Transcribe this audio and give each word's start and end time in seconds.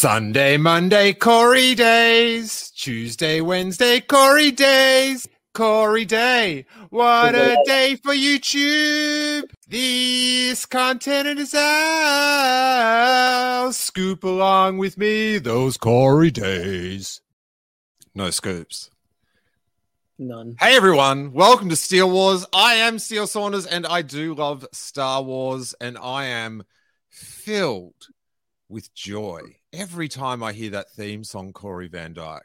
Sunday, 0.00 0.56
Monday, 0.56 1.12
Corey 1.12 1.74
days. 1.74 2.70
Tuesday, 2.70 3.42
Wednesday, 3.42 4.00
Corey 4.00 4.50
days. 4.50 5.28
Corey 5.52 6.06
Day. 6.06 6.64
What 6.88 7.34
a 7.34 7.62
day 7.66 7.96
for 7.96 8.14
YouTube. 8.14 9.42
This 9.68 10.64
content 10.64 11.38
is 11.38 11.52
ours. 11.54 11.76
Scoop 13.76 14.24
along 14.24 14.78
with 14.78 14.96
me 14.96 15.36
those 15.36 15.76
Corey 15.76 16.30
days. 16.30 17.20
No 18.14 18.30
scoops. 18.30 18.88
None. 20.18 20.56
Hey 20.58 20.76
everyone, 20.76 21.34
welcome 21.34 21.68
to 21.68 21.76
Steele 21.76 22.10
Wars. 22.10 22.46
I 22.54 22.76
am 22.76 22.98
Steele 22.98 23.26
Saunders 23.26 23.66
and 23.66 23.84
I 23.86 24.00
do 24.00 24.32
love 24.32 24.66
Star 24.72 25.22
Wars 25.22 25.74
and 25.78 25.98
I 25.98 26.24
am 26.24 26.62
filled 27.10 28.06
with 28.70 28.94
joy 28.94 29.40
every 29.72 30.08
time 30.08 30.42
I 30.42 30.52
hear 30.52 30.70
that 30.70 30.90
theme 30.92 31.24
song, 31.24 31.52
Corey 31.52 31.88
Van 31.88 32.12
Dyke. 32.14 32.42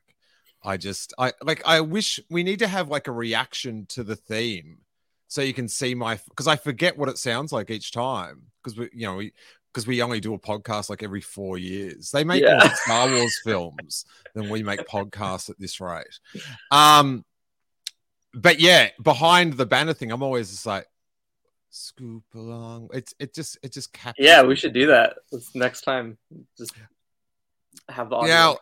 I 0.63 0.77
just 0.77 1.13
I 1.20 1.31
like 1.43 1.61
I 1.65 1.81
wish 1.81 2.20
we 2.29 2.43
need 2.43 2.59
to 2.59 2.67
have 2.67 2.89
like 2.89 3.07
a 3.07 3.11
reaction 3.11 3.85
to 3.89 4.03
the 4.03 4.15
theme 4.15 4.79
so 5.27 5.41
you 5.41 5.53
can 5.53 5.67
see 5.67 5.93
my 5.93 6.20
because 6.29 6.48
I 6.48 6.55
forget 6.55 6.98
what 6.98 7.07
it 7.09 7.17
sounds 7.20 7.51
like 7.51 7.70
each 7.70 7.91
time 7.91 8.43
because 8.63 8.77
we 8.77 8.89
you 8.91 9.05
know 9.05 9.15
we 9.17 9.31
because 9.71 9.85
we 9.85 10.01
only 10.01 10.20
do 10.20 10.34
a 10.34 10.39
podcast 10.39 10.89
like 10.89 11.03
every 11.03 11.21
four 11.21 11.57
years. 11.57 12.09
They 12.09 12.23
make 12.23 12.41
Yeah. 12.41 12.57
more 12.59 12.76
Star 12.76 13.09
Wars 13.12 13.41
films 13.43 14.05
than 14.34 14.49
we 14.49 14.63
make 14.63 14.87
podcasts 14.87 15.49
at 15.49 15.59
this 15.59 15.79
rate. 15.81 16.05
Um, 16.71 17.26
but 18.34 18.59
yeah, 18.59 18.89
behind 19.03 19.53
the 19.53 19.65
banner 19.65 19.93
thing, 19.93 20.12
I'm 20.12 20.23
always 20.23 20.49
just 20.49 20.65
like 20.65 20.87
scoop 21.75 22.23
along. 22.34 22.89
It's 22.93 23.13
it 23.20 23.34
just 23.34 23.57
it 23.63 23.73
just 23.73 23.91
captures. 23.93 24.25
Yeah, 24.25 24.41
we 24.43 24.55
should 24.55 24.73
do 24.73 24.88
that 24.88 25.17
Let's- 25.31 25.53
next 25.55 25.81
time. 25.81 26.17
Just 26.57 26.73
have 27.89 28.09
the 28.09 28.15
audio. 28.15 28.34
Now, 28.34 28.57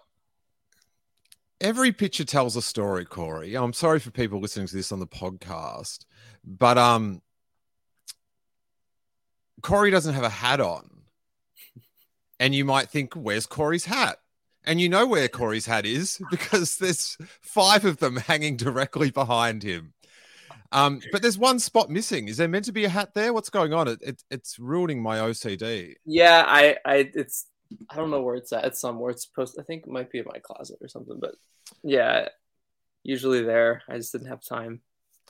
every 1.62 1.92
picture 1.92 2.26
tells 2.26 2.56
a 2.56 2.62
story, 2.62 3.06
Corey. 3.06 3.56
I'm 3.56 3.74
sorry 3.74 4.00
for 4.00 4.12
people 4.12 4.40
listening 4.40 4.68
to 4.68 4.76
this 4.76 4.92
on 4.92 5.00
the 5.00 5.08
podcast, 5.08 6.06
but 6.44 6.78
um, 6.78 7.22
Corey 9.62 9.92
doesn't 9.92 10.14
have 10.14 10.24
a 10.24 10.30
hat 10.30 10.60
on, 10.60 10.90
and 12.40 12.54
you 12.56 12.66
might 12.66 12.90
think, 12.90 13.14
"Where's 13.14 13.46
Corey's 13.46 13.86
hat?" 13.86 14.20
And 14.66 14.80
you 14.80 14.88
know 14.88 15.06
where 15.06 15.28
Corey's 15.28 15.66
hat 15.66 15.86
is 15.86 16.22
because 16.32 16.78
there's 16.78 17.18
five 17.42 17.86
of 17.86 17.98
them 17.98 18.16
hanging 18.18 18.56
directly 18.58 19.12
behind 19.12 19.62
him. 19.62 19.94
Um, 20.74 21.02
but 21.12 21.22
there's 21.22 21.38
one 21.38 21.60
spot 21.60 21.90
missing. 21.90 22.28
Is 22.28 22.38
there 22.38 22.48
meant 22.48 22.66
to 22.66 22.72
be 22.72 22.86
a 22.86 22.90
hat 22.90 23.14
there? 23.14 23.32
What's 23.32 23.52
going 23.52 23.74
on? 23.74 23.88
It, 23.88 24.00
it 24.02 24.24
it's 24.32 24.58
ruining 24.58 25.02
my 25.02 25.20
OCD. 25.20 25.94
yeah, 26.04 26.44
I, 26.48 26.78
I, 26.84 27.12
it's, 27.14 27.46
I 27.90 27.96
don't 27.96 28.10
know 28.10 28.22
where 28.22 28.36
it's 28.36 28.52
at. 28.52 28.66
It's 28.66 28.82
somewhere. 28.82 29.12
It's 29.12 29.28
supposed. 29.28 29.58
I 29.60 29.64
think 29.64 29.84
it 29.84 29.92
might 29.92 30.12
be 30.12 30.20
in 30.20 30.26
my 30.26 30.40
closet 30.40 30.80
or 30.82 30.88
something. 30.88 31.20
But 31.20 31.36
yeah, 31.84 32.30
usually 33.04 33.44
there. 33.44 33.84
I 33.88 33.98
just 33.98 34.12
didn't 34.12 34.30
have 34.30 34.44
time. 34.44 34.82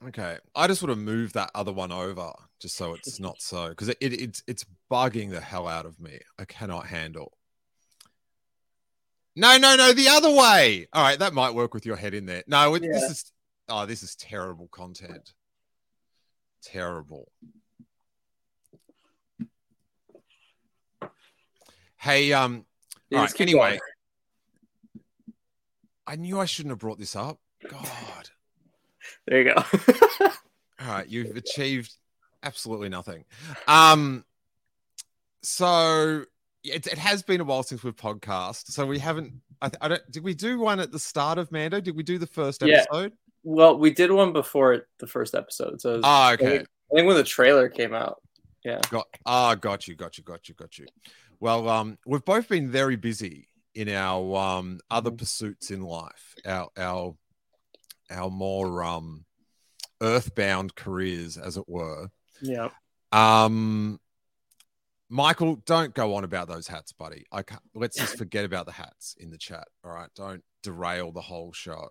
Okay, 0.07 0.37
I 0.55 0.67
just 0.67 0.81
want 0.81 0.95
to 0.95 0.99
move 0.99 1.33
that 1.33 1.51
other 1.53 1.71
one 1.71 1.91
over 1.91 2.31
just 2.59 2.75
so 2.75 2.93
it's 2.93 3.19
not 3.19 3.41
so 3.41 3.69
because 3.69 3.89
it, 3.89 3.97
it 4.01 4.13
it's 4.13 4.43
it's 4.47 4.65
bugging 4.89 5.29
the 5.29 5.41
hell 5.41 5.67
out 5.67 5.85
of 5.85 5.99
me. 5.99 6.19
I 6.39 6.45
cannot 6.45 6.87
handle. 6.87 7.37
No, 9.35 9.57
no, 9.57 9.75
no, 9.75 9.93
the 9.93 10.09
other 10.09 10.31
way. 10.31 10.87
All 10.93 11.03
right, 11.03 11.19
that 11.19 11.33
might 11.33 11.53
work 11.53 11.73
with 11.73 11.85
your 11.85 11.95
head 11.95 12.13
in 12.13 12.25
there. 12.25 12.43
No, 12.47 12.75
it, 12.75 12.81
this 12.81 13.03
is 13.03 13.31
oh, 13.73 13.85
this 13.85 14.03
is 14.03 14.15
terrible 14.15 14.67
content. 14.67 15.33
Terrible. 16.61 17.31
Hey, 21.97 22.33
um, 22.33 22.65
Yeah, 23.09 23.19
all 23.19 23.25
right. 23.25 23.41
Anyway, 23.41 23.69
going. 23.69 23.79
I 26.05 26.15
knew 26.17 26.39
I 26.39 26.45
shouldn't 26.45 26.71
have 26.71 26.79
brought 26.79 26.99
this 26.99 27.15
up. 27.15 27.39
God. 27.67 28.29
there 29.25 29.41
you 29.41 29.53
go. 29.53 29.63
All 30.81 30.89
right, 30.89 31.07
you've 31.07 31.37
achieved 31.37 31.95
absolutely 32.41 32.89
nothing. 32.89 33.23
Um, 33.69 34.25
so 35.41 36.25
it, 36.61 36.87
it 36.87 36.97
has 36.97 37.23
been 37.23 37.39
a 37.39 37.45
while 37.45 37.63
since 37.63 37.83
we've 37.83 37.95
podcast, 37.95 38.67
so 38.67 38.85
we 38.85 38.99
haven't. 38.99 39.35
I, 39.61 39.71
I 39.79 39.87
don't. 39.87 40.11
Did 40.11 40.25
we 40.25 40.33
do 40.33 40.59
one 40.59 40.81
at 40.81 40.91
the 40.91 40.99
start 40.99 41.37
of 41.37 41.53
Mando? 41.53 41.79
Did 41.79 41.95
we 41.95 42.03
do 42.03 42.17
the 42.17 42.27
first 42.27 42.63
episode? 42.63 43.13
Well, 43.43 43.77
we 43.77 43.91
did 43.91 44.11
one 44.11 44.33
before 44.33 44.87
the 44.99 45.07
first 45.07 45.35
episode. 45.35 45.81
So 45.81 45.95
was, 45.97 46.01
Ah, 46.03 46.29
I, 46.29 46.33
okay. 46.33 46.45
think, 46.57 46.67
I 46.91 46.95
think 46.95 47.07
when 47.07 47.17
the 47.17 47.23
trailer 47.23 47.69
came 47.69 47.93
out. 47.93 48.21
Yeah. 48.63 48.79
Got 48.89 49.07
ah, 49.25 49.55
got 49.55 49.87
you, 49.87 49.95
got 49.95 50.17
you, 50.17 50.23
got 50.23 50.47
you, 50.47 50.55
got 50.55 50.77
you. 50.79 50.85
Well, 51.39 51.67
um, 51.67 51.97
we've 52.05 52.23
both 52.23 52.47
been 52.47 52.71
very 52.71 52.95
busy 52.95 53.49
in 53.75 53.89
our 53.89 54.37
um 54.37 54.79
other 54.89 55.11
Mhm. 55.11 55.17
pursuits 55.17 55.71
in 55.71 55.81
life, 55.81 56.35
our 56.45 56.69
our 56.77 57.15
our 58.09 58.29
more 58.29 58.83
um 58.83 59.25
earthbound 60.01 60.75
careers, 60.75 61.37
as 61.37 61.57
it 61.57 61.67
were. 61.67 62.09
Yeah. 62.41 62.69
Um, 63.11 63.99
Michael, 65.09 65.57
don't 65.65 65.93
go 65.93 66.15
on 66.15 66.23
about 66.23 66.47
those 66.47 66.67
hats, 66.67 66.91
buddy. 66.93 67.25
I 67.31 67.43
can't, 67.43 67.61
let's 67.75 67.97
just 67.97 68.17
forget 68.17 68.45
about 68.45 68.65
the 68.65 68.71
hats 68.71 69.15
in 69.19 69.29
the 69.29 69.37
chat. 69.37 69.67
All 69.83 69.91
right, 69.91 70.09
don't 70.15 70.43
derail 70.63 71.11
the 71.11 71.21
whole 71.21 71.51
show. 71.53 71.89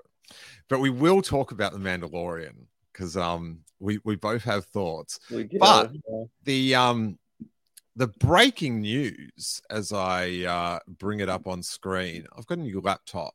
But 0.69 0.81
we 0.81 0.91
will 0.91 1.23
talk 1.23 1.53
about 1.53 1.73
the 1.73 1.79
Mandalorian 1.79 2.67
because 2.93 3.17
um 3.17 3.61
we 3.79 3.99
we 4.05 4.17
both 4.17 4.45
have 4.45 4.65
thoughts. 4.67 5.19
But- 5.61 5.93
The 6.45 6.75
um 6.75 7.19
the 7.95 8.09
breaking 8.09 8.81
news 8.81 9.61
as 9.69 9.93
I 9.93 10.45
uh, 10.49 10.79
bring 10.89 11.21
it 11.21 11.29
up 11.29 11.47
on 11.47 11.63
screen. 11.63 12.27
I've 12.35 12.47
got 12.47 12.57
a 12.57 12.63
new 12.63 12.81
laptop. 12.81 13.35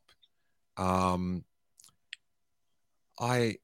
Um, 0.76 1.44
I 3.20 3.58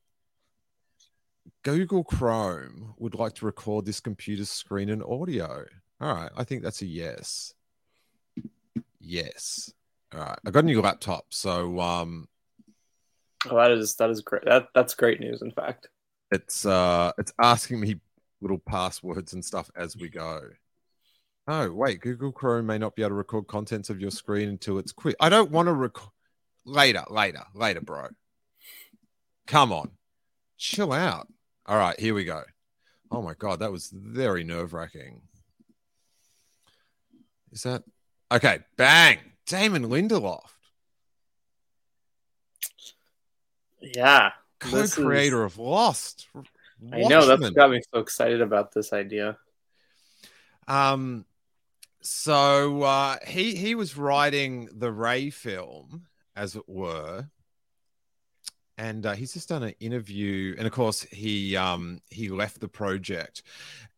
Google 1.65 2.05
Chrome 2.05 2.95
would 2.99 3.15
like 3.17 3.35
to 3.37 3.47
record 3.47 3.87
this 3.87 3.99
computer's 3.99 4.51
screen 4.51 4.89
and 4.89 5.03
audio. 5.03 5.65
All 6.01 6.15
right, 6.15 6.31
I 6.37 6.45
think 6.45 6.63
that's 6.63 6.83
a 6.83 6.87
yes. 6.87 7.55
Yes. 9.01 9.73
All 10.13 10.21
right, 10.21 10.39
I 10.47 10.51
got 10.51 10.65
a 10.65 10.67
new 10.67 10.81
laptop, 10.81 11.27
so 11.31 11.81
um, 11.81 12.29
Oh, 13.49 13.57
that 13.57 13.71
is 13.71 13.97
that 13.97 14.11
is 14.11 14.21
great. 14.21 14.45
That 14.45 14.69
that's 14.75 14.95
great 14.95 15.21
news. 15.21 15.43
In 15.43 15.51
fact. 15.51 15.89
it's 16.31 16.67
uh, 16.67 17.13
it's 17.19 17.33
asking 17.39 17.81
me 17.81 18.01
little 18.41 18.59
passwords 18.59 19.33
and 19.33 19.45
stuff 19.45 19.71
as 19.77 19.97
we 19.97 20.09
go. 20.09 20.43
Oh 21.47 21.71
wait, 21.73 22.01
Google 22.01 22.33
Chrome 22.33 22.67
may 22.67 22.79
not 22.79 22.97
be 22.97 23.03
able 23.03 23.11
to 23.11 23.15
record 23.15 23.47
contents 23.47 23.91
of 23.91 24.01
your 24.01 24.11
screen 24.11 24.49
until 24.49 24.79
it's 24.79 24.93
quit. 24.93 25.17
I 25.21 25.29
don't 25.29 25.51
want 25.51 25.67
to 25.67 25.73
record 25.73 26.11
later, 26.65 27.05
later, 27.11 27.43
later, 27.55 27.81
bro. 27.81 28.09
Come 29.47 29.73
on, 29.73 29.91
chill 30.57 30.93
out. 30.93 31.29
All 31.67 31.79
right, 31.79 31.99
here 32.01 32.15
we 32.15 32.25
go. 32.25 32.43
Oh 33.11 33.23
my 33.23 33.35
god, 33.35 33.61
that 33.61 33.73
was 33.73 33.93
very 33.95 34.43
nerve 34.43 34.73
wracking. 34.73 35.21
Is 37.53 37.63
that 37.63 37.85
okay? 38.33 38.61
Bang, 38.77 39.19
Damon 39.47 39.85
Lindelof, 39.85 40.49
Yeah. 43.95 44.31
Co-creator 44.61 45.45
of 45.45 45.59
Lost. 45.59 46.29
I 46.93 46.99
know 47.01 47.27
that's 47.27 47.41
Watchmen. 47.41 47.41
what 47.41 47.55
got 47.55 47.71
me 47.71 47.83
so 47.93 48.01
excited 48.01 48.41
about 48.41 48.73
this 48.73 48.93
idea. 48.93 49.37
Um, 50.67 51.25
so 52.01 52.83
uh, 52.83 53.17
he 53.27 53.55
he 53.55 53.75
was 53.75 53.97
writing 53.97 54.69
the 54.73 54.93
Rey 54.93 55.31
film, 55.31 56.07
as 56.37 56.57
it 56.57 56.69
were, 56.69 57.27
and 58.77 59.07
uh, 59.07 59.13
he's 59.13 59.33
just 59.35 59.49
done 59.49 59.63
an 59.63 59.75
interview. 59.81 60.55
And 60.57 60.67
of 60.67 60.73
course, 60.73 61.03
he 61.03 61.57
um 61.57 62.01
he 62.11 62.29
left 62.29 62.61
the 62.61 62.69
project, 62.69 63.43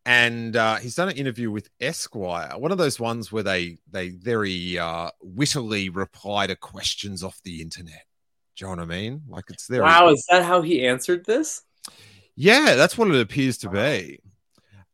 and 0.05 0.55
uh, 0.55 0.75
he's 0.75 0.95
done 0.95 1.09
an 1.09 1.17
interview 1.17 1.51
with 1.51 1.69
Esquire, 1.81 2.57
one 2.57 2.71
of 2.71 2.77
those 2.77 2.99
ones 2.99 3.31
where 3.31 3.43
they 3.43 3.77
they 3.91 4.09
very 4.09 4.77
uh, 4.77 5.11
wittily 5.21 5.89
reply 5.89 6.47
to 6.47 6.55
questions 6.55 7.23
off 7.23 7.41
the 7.43 7.61
internet. 7.61 8.06
Do 8.57 8.65
you 8.65 8.75
know 8.75 8.81
what 8.81 8.91
I 8.91 8.95
mean? 8.97 9.21
Like 9.29 9.45
it's 9.49 9.67
there. 9.67 9.83
Wow, 9.83 10.09
is 10.09 10.25
that 10.29 10.43
how 10.43 10.61
he 10.61 10.85
answered 10.85 11.25
this? 11.25 11.61
Yeah, 12.35 12.73
that's 12.75 12.97
what 12.97 13.07
it 13.09 13.21
appears 13.21 13.57
to 13.59 13.69
be. 13.69 14.19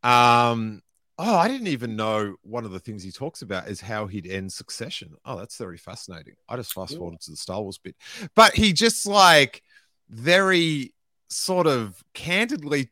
Um, 0.03 0.81
oh, 1.17 1.37
I 1.37 1.47
didn't 1.47 1.67
even 1.67 1.95
know 1.95 2.35
one 2.41 2.65
of 2.65 2.71
the 2.71 2.79
things 2.79 3.03
he 3.03 3.11
talks 3.11 3.41
about 3.41 3.69
is 3.69 3.79
how 3.79 4.05
he'd 4.05 4.27
end 4.27 4.51
Succession. 4.51 5.15
Oh, 5.23 5.37
that's 5.37 5.57
very 5.57 5.77
fascinating. 5.77 6.35
I 6.49 6.57
just 6.57 6.73
fast 6.73 6.97
forwarded 6.97 7.21
to 7.21 7.31
the 7.31 7.37
Star 7.37 7.61
Wars 7.61 7.77
bit, 7.77 7.95
but 8.35 8.53
he 8.53 8.73
just 8.73 9.07
like 9.07 9.63
very 10.09 10.93
sort 11.29 11.65
of 11.65 12.03
candidly 12.13 12.91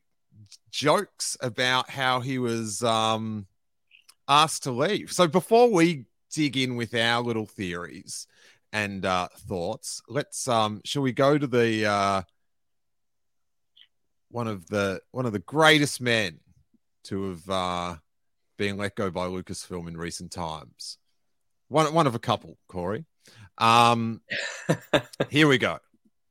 jokes 0.71 1.35
about 1.41 1.89
how 1.89 2.21
he 2.21 2.39
was 2.39 2.81
um 2.81 3.45
asked 4.29 4.63
to 4.63 4.71
leave. 4.71 5.11
So 5.11 5.27
before 5.27 5.69
we 5.69 6.05
dig 6.33 6.55
in 6.55 6.77
with 6.77 6.95
our 6.95 7.21
little 7.21 7.45
theories 7.45 8.25
and 8.73 9.05
uh 9.05 9.27
thoughts, 9.47 10.01
let's 10.07 10.47
um 10.47 10.81
shall 10.85 11.01
we 11.01 11.11
go 11.11 11.37
to 11.37 11.47
the 11.47 11.85
uh 11.85 12.21
one 14.29 14.47
of 14.47 14.67
the 14.67 15.01
one 15.11 15.25
of 15.25 15.33
the 15.33 15.39
greatest 15.39 16.01
men 16.01 16.39
to 17.05 17.29
have 17.31 17.49
uh, 17.49 17.95
been 18.57 18.77
let 18.77 18.95
go 18.95 19.09
by 19.11 19.25
Lucasfilm 19.27 19.87
in 19.87 19.97
recent 19.97 20.31
times. 20.31 20.97
one 21.67 21.93
one 21.93 22.07
of 22.07 22.15
a 22.15 22.19
couple, 22.19 22.57
Corey. 22.67 23.05
Um, 23.57 24.21
here 25.29 25.47
we 25.47 25.57
go. 25.57 25.79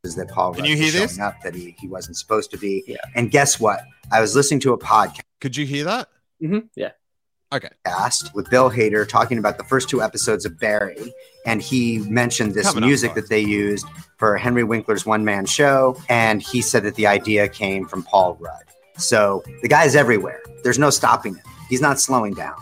Is 0.05 0.17
that 0.17 0.29
Paul 0.31 0.55
Can 0.55 0.63
Rudd 0.63 0.71
you 0.71 0.77
hear 0.77 0.93
this? 0.93 1.19
up 1.19 1.35
that 1.43 1.55
he, 1.55 1.77
he 1.79 1.87
wasn't 1.89 2.17
supposed 2.17 2.51
to 2.53 2.57
be. 2.57 2.83
Yeah. 2.87 2.97
And 3.15 3.31
guess 3.31 3.61
what? 3.61 3.83
I 4.11 4.21
was 4.21 4.35
listening 4.35 4.61
to 4.61 4.73
a 4.73 4.79
podcast 4.79 5.21
Could 5.41 5.57
you 5.57 5.67
hear 5.67 5.85
that? 5.85 6.09
hmm 6.41 6.61
Yeah. 6.75 6.93
Okay. 7.53 7.69
with 8.35 8.49
Bill 8.49 8.71
Hader 8.71 9.09
talking 9.09 9.39
about 9.39 9.59
the 9.59 9.65
first 9.65 9.89
two 9.89 10.03
episodes 10.03 10.45
of 10.45 10.59
Barry, 10.59 11.13
and 11.47 11.61
he 11.61 11.99
mentioned 12.09 12.55
this 12.55 12.69
Coming 12.69 12.89
music 12.89 13.11
guys. 13.11 13.23
that 13.25 13.29
they 13.29 13.41
used 13.41 13.87
for 14.19 14.37
Henry 14.37 14.63
Winkler's 14.63 15.05
one 15.05 15.25
man 15.25 15.47
show, 15.47 15.97
and 16.09 16.41
he 16.41 16.63
said 16.63 16.85
that 16.85 16.95
the 16.95 17.07
idea 17.07 17.49
came 17.49 17.87
from 17.87 18.05
Paul 18.05 18.37
Rudd. 18.39 18.63
So 18.99 19.43
the 19.63 19.69
guy's 19.69 19.97
everywhere. 19.97 20.41
There's 20.63 20.79
no 20.79 20.91
stopping 20.91 21.35
him. 21.35 21.45
He's 21.69 21.81
not 21.81 21.99
slowing 21.99 22.35
down. 22.35 22.57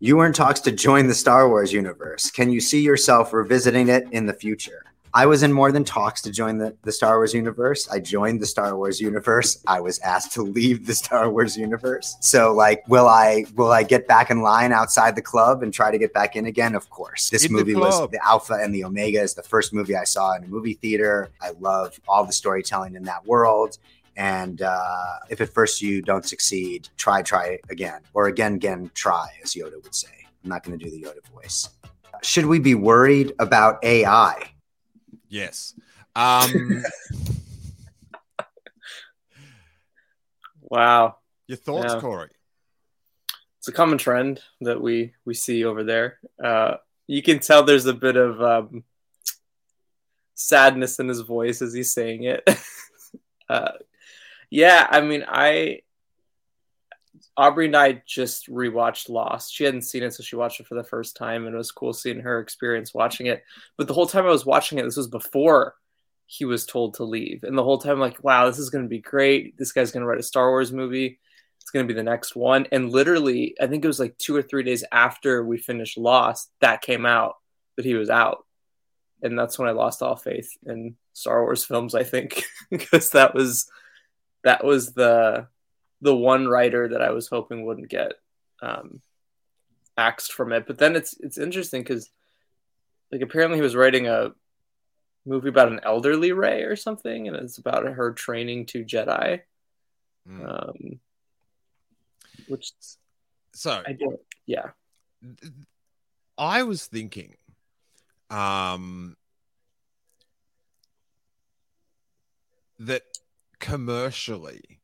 You 0.00 0.16
were 0.16 0.26
in 0.26 0.32
talks 0.32 0.60
to 0.60 0.72
join 0.72 1.06
the 1.06 1.14
Star 1.14 1.48
Wars 1.48 1.72
universe. 1.72 2.30
Can 2.30 2.50
you 2.50 2.60
see 2.60 2.80
yourself 2.82 3.32
revisiting 3.32 3.88
it 3.88 4.06
in 4.10 4.26
the 4.26 4.34
future? 4.34 4.82
I 5.14 5.26
was 5.26 5.44
in 5.44 5.52
more 5.52 5.70
than 5.70 5.84
talks 5.84 6.20
to 6.22 6.32
join 6.32 6.58
the, 6.58 6.76
the 6.82 6.90
Star 6.90 7.18
Wars 7.18 7.32
universe. 7.32 7.88
I 7.88 8.00
joined 8.00 8.42
the 8.42 8.46
Star 8.46 8.76
Wars 8.76 9.00
universe. 9.00 9.62
I 9.68 9.80
was 9.80 10.00
asked 10.00 10.32
to 10.32 10.42
leave 10.42 10.86
the 10.86 10.94
Star 10.94 11.30
Wars 11.30 11.56
universe. 11.56 12.16
So 12.20 12.52
like 12.52 12.86
will 12.88 13.06
I 13.06 13.44
will 13.54 13.70
I 13.70 13.84
get 13.84 14.08
back 14.08 14.30
in 14.30 14.42
line 14.42 14.72
outside 14.72 15.14
the 15.14 15.22
club 15.22 15.62
and 15.62 15.72
try 15.72 15.92
to 15.92 15.98
get 15.98 16.12
back 16.12 16.34
in 16.34 16.46
again? 16.46 16.74
Of 16.74 16.90
course. 16.90 17.30
This 17.30 17.44
In 17.44 17.52
the 17.52 17.58
movie 17.58 17.76
was 17.76 18.10
the 18.10 18.18
Alpha 18.26 18.54
and 18.54 18.74
the 18.74 18.82
Omega 18.84 19.22
is 19.22 19.34
the 19.34 19.42
first 19.42 19.72
movie 19.72 19.94
I 19.94 20.04
saw 20.04 20.34
in 20.34 20.42
a 20.42 20.48
movie 20.48 20.74
theater. 20.74 21.30
I 21.40 21.50
love 21.60 21.98
all 22.08 22.24
the 22.24 22.32
storytelling 22.32 22.96
in 22.96 23.04
that 23.04 23.24
world. 23.24 23.78
And 24.16 24.62
uh, 24.62 25.18
if 25.30 25.40
at 25.40 25.48
first 25.48 25.80
you 25.80 26.02
don't 26.02 26.26
succeed, 26.26 26.88
try, 26.96 27.22
try 27.22 27.58
again, 27.70 28.00
or 28.14 28.28
again, 28.28 28.54
again, 28.54 28.90
try, 28.94 29.26
as 29.42 29.54
Yoda 29.54 29.82
would 29.82 29.94
say. 29.94 30.08
I'm 30.42 30.50
not 30.50 30.62
going 30.62 30.78
to 30.78 30.84
do 30.84 30.90
the 30.90 31.02
Yoda 31.02 31.24
voice. 31.32 31.68
Should 32.22 32.46
we 32.46 32.58
be 32.58 32.74
worried 32.74 33.32
about 33.38 33.82
AI? 33.84 34.53
Yes. 35.28 35.74
Um, 36.14 36.82
Wow. 40.62 41.18
your 41.46 41.56
thoughts, 41.58 41.94
Yeah. 41.94 42.00
Corey? 42.00 42.30
It's 43.58 43.68
a 43.68 43.72
common 43.72 43.98
trend 43.98 44.40
that 44.62 44.80
we 44.80 45.14
we 45.24 45.34
see 45.34 45.64
over 45.64 45.84
there. 45.84 46.18
Uh, 46.42 46.76
you 47.06 47.22
can 47.22 47.38
tell 47.38 47.62
there's 47.62 47.86
a 47.86 47.94
bit 47.94 48.16
of 48.16 48.40
um, 48.42 48.84
sadness 50.34 50.98
in 50.98 51.08
his 51.08 51.20
voice 51.20 51.62
as 51.62 51.72
he's 51.72 51.92
saying 51.92 52.24
it. 52.24 52.42
uh, 53.48 53.72
yeah, 54.50 54.86
I 54.90 55.00
mean, 55.00 55.24
I 55.26 55.80
Aubrey 57.36 57.66
and 57.66 57.76
I 57.76 58.02
just 58.06 58.48
rewatched 58.48 59.08
Lost. 59.08 59.52
She 59.52 59.64
hadn't 59.64 59.82
seen 59.82 60.02
it, 60.02 60.12
so 60.14 60.22
she 60.22 60.36
watched 60.36 60.60
it 60.60 60.66
for 60.66 60.74
the 60.74 60.84
first 60.84 61.16
time, 61.16 61.46
and 61.46 61.54
it 61.54 61.58
was 61.58 61.72
cool 61.72 61.92
seeing 61.92 62.20
her 62.20 62.40
experience 62.40 62.94
watching 62.94 63.26
it. 63.26 63.42
But 63.76 63.88
the 63.88 63.94
whole 63.94 64.06
time 64.06 64.24
I 64.24 64.30
was 64.30 64.46
watching 64.46 64.78
it, 64.78 64.82
this 64.84 64.96
was 64.96 65.08
before 65.08 65.74
he 66.26 66.44
was 66.44 66.66
told 66.66 66.94
to 66.94 67.04
leave, 67.04 67.42
and 67.42 67.56
the 67.56 67.64
whole 67.64 67.78
time, 67.78 67.92
I'm 67.92 68.00
like, 68.00 68.22
wow, 68.22 68.46
this 68.46 68.58
is 68.58 68.70
going 68.70 68.84
to 68.84 68.88
be 68.88 69.00
great. 69.00 69.56
This 69.58 69.72
guy's 69.72 69.92
going 69.92 70.02
to 70.02 70.06
write 70.06 70.20
a 70.20 70.24
Star 70.24 70.50
Wars 70.50 70.72
movie. 70.72 71.18
It's 71.60 71.70
going 71.70 71.86
to 71.86 71.92
be 71.92 71.96
the 71.96 72.02
next 72.02 72.36
one. 72.36 72.66
And 72.72 72.90
literally, 72.92 73.54
I 73.60 73.66
think 73.66 73.84
it 73.84 73.88
was 73.88 74.00
like 74.00 74.18
two 74.18 74.36
or 74.36 74.42
three 74.42 74.62
days 74.62 74.84
after 74.92 75.42
we 75.42 75.56
finished 75.56 75.96
Lost, 75.96 76.50
that 76.60 76.82
came 76.82 77.06
out 77.06 77.36
that 77.76 77.86
he 77.86 77.94
was 77.94 78.10
out. 78.10 78.44
And 79.22 79.38
that's 79.38 79.58
when 79.58 79.68
I 79.68 79.72
lost 79.72 80.02
all 80.02 80.16
faith 80.16 80.50
in 80.66 80.96
Star 81.14 81.42
Wars 81.42 81.64
films, 81.64 81.94
I 81.94 82.02
think, 82.02 82.44
because 82.70 83.10
that 83.10 83.34
was 83.34 83.70
that 84.44 84.62
was 84.62 84.92
the 84.92 85.48
the 86.04 86.14
one 86.14 86.46
writer 86.46 86.86
that 86.88 87.00
I 87.00 87.10
was 87.10 87.28
hoping 87.28 87.64
wouldn't 87.64 87.88
get 87.88 88.12
um, 88.60 89.00
axed 89.96 90.34
from 90.34 90.52
it. 90.52 90.66
But 90.66 90.78
then 90.78 90.94
it's 90.96 91.14
it's 91.18 91.38
interesting 91.38 91.80
because 91.80 92.10
like 93.10 93.22
apparently 93.22 93.56
he 93.56 93.62
was 93.62 93.74
writing 93.74 94.06
a 94.06 94.32
movie 95.24 95.48
about 95.48 95.72
an 95.72 95.80
elderly 95.82 96.32
Rey 96.32 96.62
or 96.62 96.76
something, 96.76 97.26
and 97.26 97.36
it's 97.36 97.56
about 97.56 97.86
her 97.86 98.12
training 98.12 98.66
to 98.66 98.84
Jedi. 98.84 99.40
Mm. 100.28 100.48
Um, 100.48 101.00
which 102.48 102.72
So 103.54 103.82
I 103.86 103.92
don't. 103.92 104.20
Yeah. 104.46 104.70
I 106.36 106.64
was 106.64 106.84
thinking, 106.86 107.36
um, 108.28 109.16
that 112.78 113.04
commercially, 113.58 114.80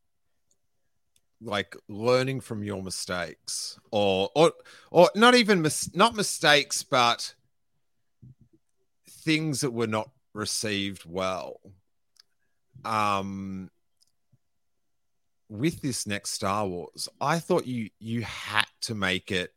like 1.40 1.76
learning 1.88 2.40
from 2.40 2.62
your 2.62 2.82
mistakes, 2.82 3.78
or 3.90 4.30
or 4.34 4.52
or 4.90 5.10
not 5.14 5.34
even 5.34 5.62
mis- 5.62 5.94
not 5.94 6.14
mistakes, 6.14 6.82
but 6.82 7.34
things 9.08 9.60
that 9.60 9.70
were 9.70 9.86
not 9.86 10.10
received 10.34 11.04
well. 11.04 11.60
Um, 12.84 13.70
with 15.48 15.82
this 15.82 16.06
next 16.06 16.30
Star 16.30 16.66
Wars, 16.66 17.08
I 17.20 17.38
thought 17.38 17.66
you 17.66 17.90
you 17.98 18.22
had 18.22 18.66
to 18.82 18.94
make 18.94 19.32
it 19.32 19.52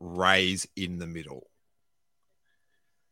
raise 0.00 0.66
in 0.76 0.98
the 0.98 1.06
middle. 1.06 1.48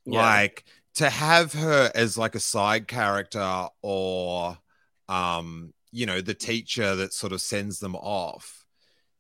Yeah. 0.05 0.21
Like 0.21 0.65
to 0.95 1.09
have 1.09 1.53
her 1.55 1.91
as 1.95 2.19
like 2.19 2.35
a 2.35 2.41
side 2.41 2.89
character 2.89 3.69
or 3.83 4.59
um 5.09 5.73
you 5.93 6.07
know 6.07 6.21
the 6.21 6.35
teacher 6.35 6.97
that 6.97 7.13
sort 7.13 7.33
of 7.33 7.41
sends 7.41 7.79
them 7.79 7.95
off. 7.95 8.65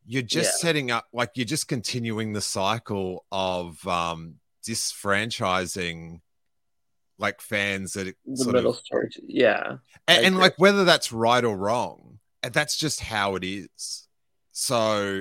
You're 0.04 0.22
just 0.22 0.54
Yeah. 0.54 0.66
setting 0.69 0.90
up 0.90 1.06
like 1.12 1.32
you're 1.34 1.44
just 1.44 1.69
continuing 1.69 2.32
the 2.32 2.40
cycle 2.40 3.24
of 3.30 3.86
um 3.86 4.40
disfranchising 4.66 6.20
like 7.19 7.40
fans 7.40 7.92
that 7.92 8.16
the 8.26 8.36
sort 8.36 8.54
middle 8.54 8.72
of 8.72 8.78
story. 8.78 9.10
Yeah. 9.26 9.76
And, 10.08 10.26
and 10.26 10.38
like 10.38 10.54
whether 10.56 10.84
that's 10.84 11.12
right 11.12 11.44
or 11.44 11.56
wrong 11.56 12.19
that's 12.50 12.76
just 12.76 13.00
how 13.00 13.36
it 13.36 13.44
is 13.44 14.08
so 14.50 15.20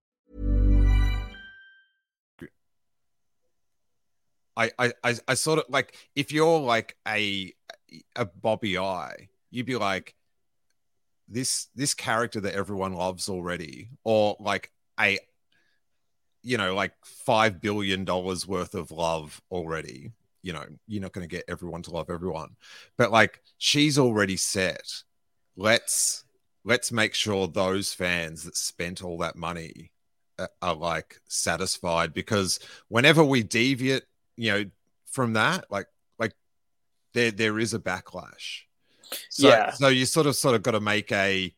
I, 4.57 4.71
I 4.77 4.93
I 5.03 5.15
I 5.27 5.33
sort 5.33 5.59
of 5.59 5.65
like 5.69 5.95
if 6.15 6.31
you're 6.31 6.59
like 6.59 6.97
a 7.07 7.53
a 8.15 8.25
Bob 8.25 8.61
Iger, 8.61 9.27
you'd 9.49 9.65
be 9.65 9.75
like 9.75 10.15
this 11.27 11.67
this 11.75 11.93
character 11.93 12.41
that 12.41 12.53
everyone 12.53 12.93
loves 12.93 13.29
already, 13.29 13.89
or 14.03 14.35
like 14.39 14.71
a 14.99 15.19
you 16.43 16.57
know 16.57 16.75
like 16.75 16.93
five 17.03 17.61
billion 17.61 18.05
dollars 18.05 18.47
worth 18.47 18.75
of 18.75 18.91
love 18.91 19.41
already. 19.51 20.11
You 20.43 20.53
know, 20.53 20.65
you're 20.87 21.03
not 21.03 21.13
going 21.13 21.27
to 21.27 21.33
get 21.35 21.45
everyone 21.47 21.83
to 21.83 21.91
love 21.91 22.09
everyone, 22.09 22.55
but 22.97 23.11
like 23.11 23.41
she's 23.57 23.99
already 23.99 24.37
set. 24.37 25.03
Let's 25.55 26.25
let's 26.63 26.91
make 26.91 27.13
sure 27.13 27.47
those 27.47 27.93
fans 27.93 28.43
that 28.43 28.57
spent 28.57 29.03
all 29.03 29.17
that 29.19 29.35
money 29.35 29.91
are, 30.39 30.49
are 30.61 30.75
like 30.75 31.21
satisfied 31.27 32.13
because 32.13 32.59
whenever 32.87 33.23
we 33.23 33.43
deviate 33.43 34.03
you 34.37 34.51
know 34.51 34.65
from 35.11 35.33
that 35.33 35.65
like 35.69 35.87
like 36.19 36.33
there 37.13 37.31
there 37.31 37.59
is 37.59 37.73
a 37.73 37.79
backlash. 37.79 38.61
So, 39.29 39.49
Yeah. 39.49 39.71
so 39.71 39.89
you 39.89 40.05
sort 40.05 40.27
of 40.27 40.35
sort 40.35 40.55
of 40.55 40.63
got 40.63 40.71
to 40.71 40.79
make 40.79 41.11
a 41.11 41.53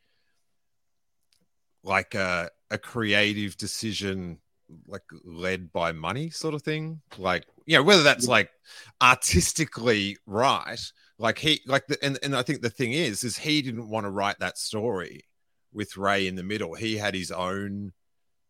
like 1.84 2.16
a 2.16 2.50
a 2.72 2.78
creative 2.78 3.58
decision 3.58 4.40
like 4.88 5.04
led 5.24 5.72
by 5.72 5.92
money 5.92 6.30
sort 6.30 6.54
of 6.56 6.64
thing. 6.64 7.02
Like 7.18 7.46
you 7.66 7.78
know 7.78 7.84
whether 7.84 8.04
that's 8.04 8.28
like 8.28 8.50
artistically 9.02 10.18
right 10.26 10.80
like 11.20 11.38
he 11.38 11.62
like 11.68 11.86
the, 11.88 11.98
and, 12.04 12.18
and 12.24 12.36
i 12.36 12.42
think 12.42 12.62
the 12.62 12.70
thing 12.70 12.92
is 12.92 13.24
is 13.24 13.38
he 13.38 13.62
didn't 13.62 13.88
want 13.88 14.06
to 14.06 14.10
write 14.10 14.40
that 14.40 14.58
story 14.58 15.24
with 15.72 15.96
Rey 15.98 16.28
in 16.28 16.36
the 16.36 16.44
middle. 16.44 16.76
He 16.76 16.98
had 16.98 17.16
his 17.16 17.32
own 17.32 17.94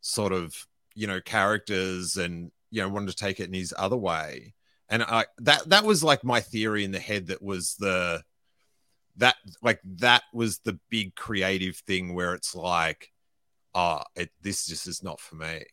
sort 0.02 0.34
of 0.34 0.68
you 0.96 1.08
know 1.08 1.22
characters 1.22 2.18
and 2.18 2.52
you 2.74 2.82
know 2.82 2.90
wanted 2.90 3.10
to 3.10 3.16
take 3.16 3.40
it 3.40 3.48
in 3.48 3.54
his 3.54 3.74
other 3.78 3.98
way 3.98 4.54
and 4.90 5.04
i 5.04 5.26
that 5.38 5.68
that 5.70 5.84
was 5.84 6.04
like 6.04 6.24
my 6.24 6.40
theory 6.40 6.84
in 6.84 6.92
the 6.92 7.00
head 7.00 7.28
that 7.28 7.42
was 7.42 7.76
the 7.76 8.22
that 9.18 9.36
like 9.62 9.80
that 9.84 10.24
was 10.34 10.60
the 10.60 10.80
big 10.90 11.16
creative 11.16 11.78
thing 11.78 12.14
where 12.14 12.34
it's 12.34 12.56
like 12.56 13.12
oh 13.76 14.02
it 14.16 14.30
this 14.42 14.66
just 14.66 14.88
is 14.88 15.04
not 15.04 15.20
for 15.20 15.36
me 15.36 15.64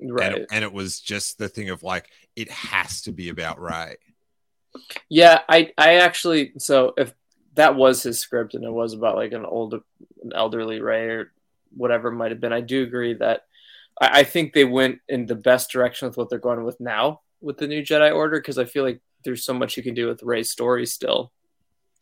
right. 0.00 0.34
and, 0.34 0.46
and 0.50 0.64
it 0.64 0.72
was 0.72 1.00
just 1.00 1.38
the 1.38 1.48
thing 1.48 1.70
of 1.70 1.82
like 1.82 2.08
it 2.36 2.50
has 2.50 3.02
to 3.02 3.12
be 3.12 3.28
about 3.28 3.60
Rey. 3.60 3.96
Yeah, 5.08 5.40
I 5.48 5.72
I 5.76 5.96
actually 5.96 6.52
so 6.58 6.94
if 6.96 7.12
that 7.54 7.74
was 7.74 8.02
his 8.02 8.18
script 8.20 8.54
and 8.54 8.64
it 8.64 8.70
was 8.70 8.92
about 8.92 9.16
like 9.16 9.32
an 9.32 9.44
old 9.44 9.74
an 9.74 10.32
elderly 10.34 10.80
Rey 10.80 11.08
or 11.08 11.32
whatever 11.76 12.08
it 12.08 12.14
might 12.14 12.30
have 12.30 12.40
been, 12.40 12.52
I 12.52 12.60
do 12.60 12.82
agree 12.82 13.14
that 13.14 13.42
I, 14.00 14.20
I 14.20 14.24
think 14.24 14.52
they 14.52 14.64
went 14.64 15.00
in 15.08 15.26
the 15.26 15.34
best 15.34 15.70
direction 15.70 16.08
with 16.08 16.16
what 16.16 16.30
they're 16.30 16.38
going 16.38 16.64
with 16.64 16.80
now 16.80 17.20
with 17.40 17.58
the 17.58 17.66
new 17.66 17.82
Jedi 17.82 18.14
Order 18.14 18.38
because 18.38 18.58
I 18.58 18.64
feel 18.64 18.84
like 18.84 19.00
there's 19.24 19.44
so 19.44 19.54
much 19.54 19.76
you 19.76 19.82
can 19.82 19.94
do 19.94 20.06
with 20.06 20.22
Rey's 20.22 20.50
story 20.50 20.86
still, 20.86 21.32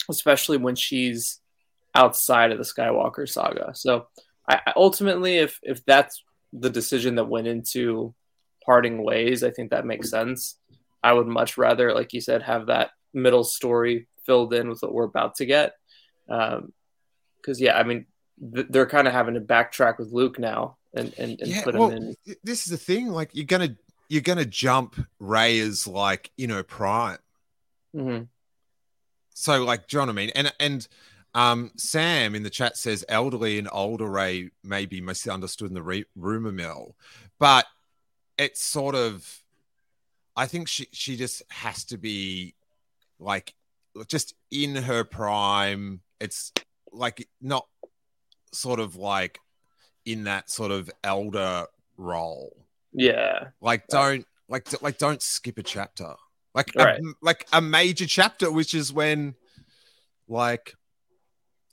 especially 0.09 0.59
when 0.59 0.75
she's 0.75 1.41
outside 1.95 2.53
of 2.53 2.59
the 2.59 2.65
Skywalker 2.65 3.29
saga. 3.29 3.75
So 3.75 4.09
I, 4.49 4.73
ultimately, 4.77 5.39
if 5.39 5.59
if 5.63 5.85
that's 5.85 6.23
the 6.53 6.71
decision 6.71 7.17
that 7.17 7.29
went 7.29 7.47
into 7.47 8.15
parting 8.65 9.03
ways, 9.03 9.43
I 9.43 9.51
think 9.51 9.71
that 9.71 9.87
makes 9.87 10.11
sense. 10.11 10.59
I 11.03 11.13
would 11.13 11.27
much 11.27 11.57
rather, 11.57 11.93
like 11.93 12.13
you 12.13 12.21
said, 12.21 12.43
have 12.43 12.67
that 12.67 12.91
middle 13.13 13.45
story 13.45 14.09
filled 14.25 14.53
in 14.55 14.69
with 14.69 14.83
what 14.83 14.93
we're 14.93 15.05
about 15.05 15.37
to 15.37 15.47
get. 15.47 15.75
Because 16.27 16.59
um, 16.59 16.73
yeah, 17.59 17.79
I 17.79 17.85
mean, 17.85 18.07
th- 18.55 18.67
they're 18.71 18.87
kind 18.87 19.07
of 19.07 19.15
having 19.15 19.35
to 19.35 19.41
backtrack 19.41 19.99
with 19.99 20.13
Luke 20.13 20.39
now 20.39 20.77
and 20.97 21.15
and, 21.19 21.41
and 21.41 21.51
Yeah, 21.51 21.63
put 21.65 21.75
well, 21.77 21.91
him 21.91 22.15
in. 22.27 22.35
this 22.43 22.65
is 22.65 22.71
the 22.71 22.77
thing. 22.77 23.09
Like 23.09 23.31
you're 23.33 23.45
gonna 23.47 23.77
you're 24.09 24.23
gonna 24.23 24.45
jump 24.45 24.97
Rey 25.19 25.59
as 25.61 25.87
like 25.87 26.31
you 26.37 26.47
know 26.47 26.63
prime. 26.63 27.19
Mhm. 27.95 28.29
So 29.35 29.63
like, 29.65 29.87
do 29.89 29.97
you 29.97 30.01
know 30.01 30.07
what 30.07 30.13
I 30.13 30.15
mean? 30.15 30.31
And 30.35 30.53
and 30.59 30.89
um, 31.35 31.71
Sam 31.77 32.35
in 32.35 32.43
the 32.43 32.51
chat 32.51 32.77
says 32.79 33.05
elderly 33.09 33.59
and 33.59 33.69
older 33.71 34.07
Rey 34.07 34.51
may 34.65 34.87
be 34.87 35.01
misunderstood 35.03 35.69
in 35.69 35.75
the 35.75 35.83
re- 35.83 36.07
rumor 36.17 36.53
mill, 36.53 36.97
but 37.39 37.67
it's 38.39 38.63
sort 38.63 38.95
of. 38.95 39.43
I 40.39 40.47
think 40.47 40.69
she 40.69 40.87
she 40.93 41.17
just 41.17 41.43
has 41.51 41.85
to 41.87 41.99
be 41.99 42.55
like 43.19 43.55
just 44.07 44.35
in 44.51 44.77
her 44.77 45.05
prime. 45.05 46.01
It's 46.21 46.53
like 46.93 47.29
not 47.41 47.67
sort 48.53 48.81
of 48.81 48.97
like 48.97 49.39
in 50.07 50.25
that 50.25 50.49
sort 50.49 50.71
of 50.71 50.91
elder 51.05 51.67
role. 51.99 52.57
Yeah, 52.93 53.49
Like 53.61 53.87
don't 53.89 54.25
like 54.49 54.81
like 54.81 54.97
don't 54.97 55.21
skip 55.21 55.59
a 55.59 55.63
chapter. 55.63 56.15
Like 56.55 56.73
Right. 56.75 56.99
a, 56.99 57.13
like 57.21 57.47
a 57.53 57.61
major 57.61 58.07
chapter, 58.07 58.51
which 58.51 58.73
is 58.73 58.93
when 58.93 59.35
like 60.29 60.75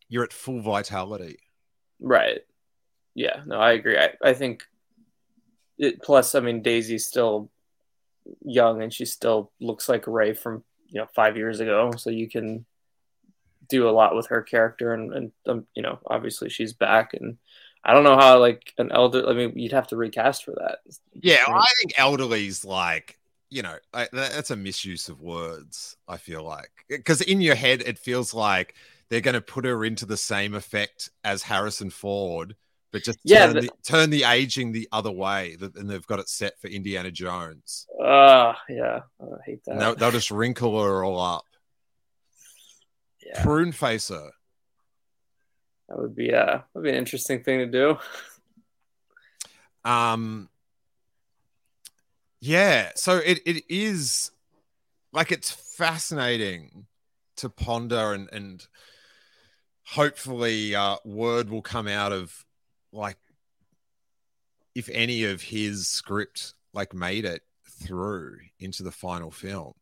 you're 0.09 0.23
at 0.25 0.33
full 0.33 0.61
vitality. 0.61 1.37
right. 1.99 2.41
Yeah, 3.15 3.41
no, 3.45 3.57
I 3.59 3.73
agree. 3.73 3.95
I, 3.97 4.09
I 4.23 4.33
think 4.33 4.63
it. 5.77 6.01
Plus, 6.01 6.33
I 6.33 6.39
mean, 6.39 6.63
Daisy's 6.63 7.05
still 7.05 7.51
young 8.43 8.81
and 8.81 8.91
she 8.91 9.05
still 9.05 9.51
looks 9.61 9.87
like 9.87 10.07
Rey 10.07 10.33
from 10.33 10.63
you 10.87 10.99
know 10.99 11.07
five 11.15 11.37
years 11.37 11.59
ago. 11.59 11.91
So 11.95 12.09
you 12.09 12.27
can 12.27 12.65
do 13.69 13.87
a 13.87 13.91
lot 13.91 14.15
with 14.15 14.27
her 14.27 14.41
character, 14.41 14.93
and 14.93 15.13
and 15.13 15.31
um, 15.47 15.67
you 15.75 15.83
know, 15.83 15.99
obviously 16.07 16.49
she's 16.49 16.73
back, 16.73 17.13
and 17.13 17.37
I 17.85 17.93
don't 17.93 18.03
know 18.03 18.15
how 18.17 18.39
like 18.39 18.73
an 18.77 18.91
elder. 18.91 19.27
I 19.27 19.33
mean, 19.33 19.57
you'd 19.57 19.73
have 19.73 19.87
to 19.87 19.97
recast 19.97 20.45
for 20.45 20.51
that. 20.51 20.79
Yeah, 21.13 21.43
I 21.47 21.65
think 21.81 21.93
elderly's 21.95 22.63
like 22.63 23.19
you 23.49 23.61
know 23.61 23.75
I, 23.93 24.07
that's 24.11 24.51
a 24.51 24.55
misuse 24.55 25.09
of 25.09 25.21
words. 25.21 25.95
I 26.07 26.17
feel 26.17 26.43
like 26.43 26.71
because 26.89 27.21
in 27.21 27.41
your 27.41 27.55
head 27.55 27.81
it 27.85 27.99
feels 27.99 28.33
like 28.33 28.75
they're 29.09 29.21
going 29.21 29.33
to 29.35 29.41
put 29.41 29.65
her 29.65 29.85
into 29.85 30.05
the 30.05 30.17
same 30.17 30.55
effect 30.55 31.09
as 31.23 31.43
Harrison 31.43 31.89
Ford, 31.91 32.55
but 32.91 33.03
just 33.03 33.19
Yeah, 33.23 33.45
turn, 33.47 33.55
the- 33.55 33.61
the, 33.61 33.69
turn 33.83 34.09
the 34.09 34.23
aging 34.23 34.71
the 34.71 34.87
other 34.91 35.11
way, 35.11 35.55
and 35.59 35.89
they've 35.89 36.07
got 36.07 36.19
it 36.19 36.29
set 36.29 36.59
for 36.59 36.67
Indiana 36.67 37.11
Jones. 37.11 37.85
Ah, 38.01 38.59
yeah, 38.69 39.01
I 39.21 39.25
hate 39.45 39.63
that. 39.65 39.77
They'll, 39.77 39.95
they'll 39.95 40.11
just 40.11 40.31
wrinkle 40.31 40.81
her 40.81 41.03
all 41.03 41.19
up, 41.19 41.45
yeah, 43.25 43.43
prune 43.43 43.71
face 43.71 44.07
her. 44.09 44.31
That 45.93 46.01
would 46.01 46.15
be 46.15 46.33
uh, 46.33 46.59
would 46.73 46.83
be 46.83 46.89
an 46.89 46.95
interesting 46.95 47.43
thing 47.43 47.59
to 47.59 47.65
do. 47.67 47.97
Um, 49.85 50.49
yeah, 52.39 52.91
so 52.95 53.17
it, 53.17 53.41
it 53.45 53.63
is 53.69 54.31
like 55.11 55.31
it's 55.31 55.51
fascinating 55.51 56.87
to 57.37 57.49
ponder 57.49 58.13
and 58.13 58.27
and 58.31 58.65
hopefully 59.83 60.73
uh, 60.73 60.97
word 61.05 61.49
will 61.49 61.61
come 61.61 61.87
out 61.87 62.11
of 62.11 62.43
like 62.91 63.17
if 64.73 64.89
any 64.91 65.25
of 65.25 65.41
his 65.43 65.87
script 65.87 66.55
like 66.73 66.93
made 66.95 67.25
it 67.25 67.43
through 67.69 68.37
into 68.59 68.81
the 68.81 68.91
final 68.91 69.29
film. 69.29 69.73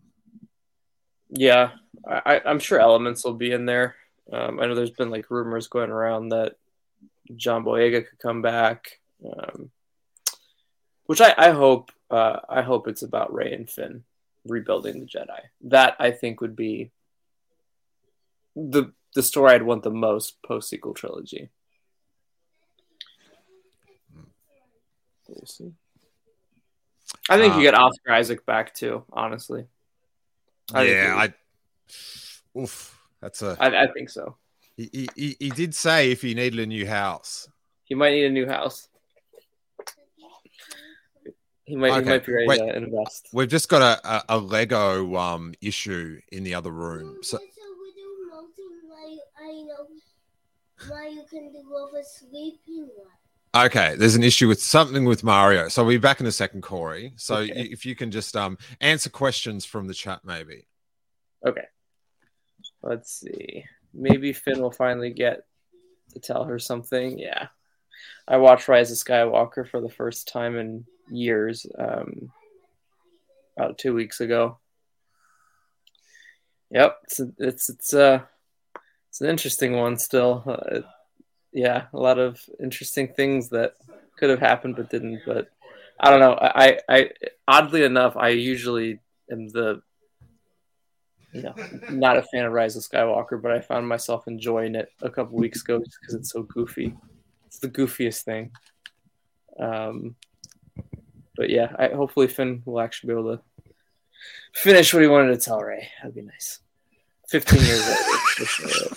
Yeah, 1.29 1.71
I, 2.05 2.41
I'm 2.45 2.59
sure 2.59 2.79
elements 2.79 3.23
will 3.23 3.35
be 3.35 3.53
in 3.53 3.65
there. 3.65 3.95
Um, 4.31 4.59
I 4.59 4.65
know 4.65 4.75
there's 4.75 4.91
been 4.91 5.09
like 5.09 5.31
rumors 5.31 5.67
going 5.67 5.89
around 5.89 6.29
that 6.29 6.55
John 7.35 7.63
Boyega 7.63 8.07
could 8.07 8.19
come 8.19 8.41
back, 8.41 8.99
um, 9.25 9.71
which 11.05 11.21
I, 11.21 11.33
I 11.37 11.51
hope. 11.51 11.91
Uh, 12.09 12.39
I 12.49 12.61
hope 12.61 12.87
it's 12.89 13.03
about 13.03 13.33
Rey 13.33 13.53
and 13.53 13.69
Finn 13.69 14.03
rebuilding 14.45 14.99
the 14.99 15.05
Jedi. 15.05 15.39
That 15.61 15.95
I 15.99 16.11
think 16.11 16.41
would 16.41 16.55
be 16.55 16.91
the 18.55 18.91
the 19.15 19.23
story 19.23 19.53
I'd 19.53 19.63
want 19.63 19.83
the 19.83 19.91
most 19.91 20.41
post 20.43 20.69
sequel 20.69 20.93
trilogy. 20.93 21.49
We'll 25.27 25.45
see. 25.45 25.71
I 27.29 27.37
think 27.37 27.53
you 27.53 27.59
Uh, 27.59 27.63
get 27.63 27.73
Oscar 27.75 28.11
Isaac 28.11 28.45
back 28.45 28.73
too. 28.73 29.03
Honestly, 29.13 29.65
I 30.73 30.83
yeah, 30.83 31.15
I 31.15 32.59
oof, 32.59 33.00
that's 33.21 33.41
a 33.41 33.57
I, 33.59 33.83
I 33.83 33.87
think 33.91 34.09
so. 34.09 34.37
he, 34.77 34.89
he- 34.91 35.09
he, 35.15 35.35
he 35.39 35.49
did 35.49 35.75
say 35.75 36.11
if 36.11 36.21
he 36.21 36.33
needed 36.33 36.59
a 36.59 36.65
new 36.65 36.87
house. 36.87 37.47
He 37.83 37.95
might 37.95 38.11
need 38.11 38.25
a 38.25 38.29
new 38.29 38.47
house. 38.47 38.87
He 41.65 41.75
might. 41.75 41.91
Okay, 41.91 42.03
He 42.03 42.09
might 42.09 42.25
be 42.25 42.31
ready 42.33 42.47
wait. 42.47 42.57
to 42.59 42.75
invest. 42.75 43.27
We've 43.33 43.49
just 43.49 43.69
got 43.69 43.81
a, 43.81 44.09
a, 44.09 44.23
a 44.29 44.37
Lego 44.37 45.15
um 45.15 45.53
issue 45.61 46.19
in 46.31 46.43
the 46.43 46.55
other 46.55 46.71
room. 46.71 47.17
So 47.21 47.37
I 47.37 47.41
know 49.63 49.87
why 50.87 51.07
you 51.09 51.23
can 51.29 51.51
do 51.51 51.75
over 51.75 52.01
sleeping 52.03 52.89
okay, 53.55 53.95
there's 53.97 54.15
an 54.15 54.23
issue 54.23 54.47
with 54.47 54.61
something 54.61 55.05
with 55.05 55.23
Mario. 55.23 55.67
So 55.67 55.83
we'll 55.83 55.95
be 55.95 55.97
back 55.97 56.19
in 56.19 56.25
a 56.25 56.31
second, 56.31 56.61
Corey. 56.61 57.13
So 57.17 57.37
Okay. 57.37 57.51
if 57.53 57.85
you 57.85 57.95
can 57.95 58.11
just 58.11 58.35
um 58.35 58.57
answer 58.79 59.09
questions 59.09 59.65
from 59.65 59.87
the 59.87 59.93
chat, 59.93 60.21
maybe. 60.23 60.67
Okay. 61.45 61.65
Let's 62.83 63.11
see. 63.19 63.65
Maybe 63.93 64.33
Finn 64.33 64.61
will 64.61 64.71
finally 64.71 65.11
get 65.11 65.45
to 66.13 66.19
tell 66.19 66.45
her 66.45 66.59
something. 66.59 67.17
Yeah. 67.17 67.47
I 68.27 68.37
watched 68.37 68.67
Rise 68.67 68.91
of 68.91 68.97
Skywalker 68.97 69.67
for 69.67 69.81
the 69.81 69.89
first 69.89 70.27
time 70.27 70.57
in 70.57 70.85
years. 71.09 71.65
Um, 71.77 72.31
about 73.57 73.77
two 73.77 73.93
weeks 73.93 74.21
ago. 74.21 74.57
Yep, 76.71 76.99
it's 77.03 77.21
it's 77.37 77.69
it's 77.69 77.93
uh 77.93 78.21
it's 79.09 79.21
an 79.21 79.29
interesting 79.29 79.73
one 79.73 79.97
still. 79.97 80.43
Uh, 80.45 80.81
yeah, 81.51 81.85
a 81.93 81.99
lot 81.99 82.17
of 82.17 82.41
interesting 82.61 83.09
things 83.09 83.49
that 83.49 83.75
could 84.17 84.29
have 84.29 84.39
happened 84.39 84.77
but 84.77 84.89
didn't. 84.89 85.21
But 85.25 85.49
I 85.99 86.09
don't 86.09 86.21
know. 86.21 86.37
I, 86.39 86.79
I 86.87 87.09
oddly 87.47 87.83
enough, 87.83 88.15
I 88.15 88.29
usually 88.29 88.99
am 89.29 89.49
the 89.49 89.81
you 91.33 91.41
know 91.43 91.55
not 91.89 92.17
a 92.17 92.23
fan 92.23 92.45
of 92.45 92.53
Rise 92.53 92.75
of 92.75 92.83
Skywalker, 92.83 93.41
but 93.41 93.51
I 93.51 93.61
found 93.61 93.87
myself 93.87 94.27
enjoying 94.27 94.75
it 94.75 94.89
a 95.01 95.09
couple 95.09 95.37
weeks 95.37 95.61
ago 95.61 95.79
because 95.79 96.13
it's 96.13 96.31
so 96.31 96.43
goofy. 96.43 96.95
It's 97.45 97.59
the 97.59 97.69
goofiest 97.69 98.23
thing. 98.23 98.51
Um, 99.59 100.15
but 101.35 101.49
yeah, 101.49 101.73
I 101.77 101.89
hopefully 101.89 102.27
Finn 102.27 102.61
will 102.65 102.79
actually 102.79 103.13
be 103.13 103.19
able 103.19 103.37
to 103.37 103.43
finish 104.53 104.93
what 104.93 105.03
he 105.03 105.09
wanted 105.09 105.33
to 105.33 105.43
tell 105.43 105.59
Rey. 105.59 105.89
That'd 106.01 106.15
be 106.15 106.21
nice. 106.21 106.59
Fifteen 107.27 107.61
years 107.61 107.87
later. 107.87 108.95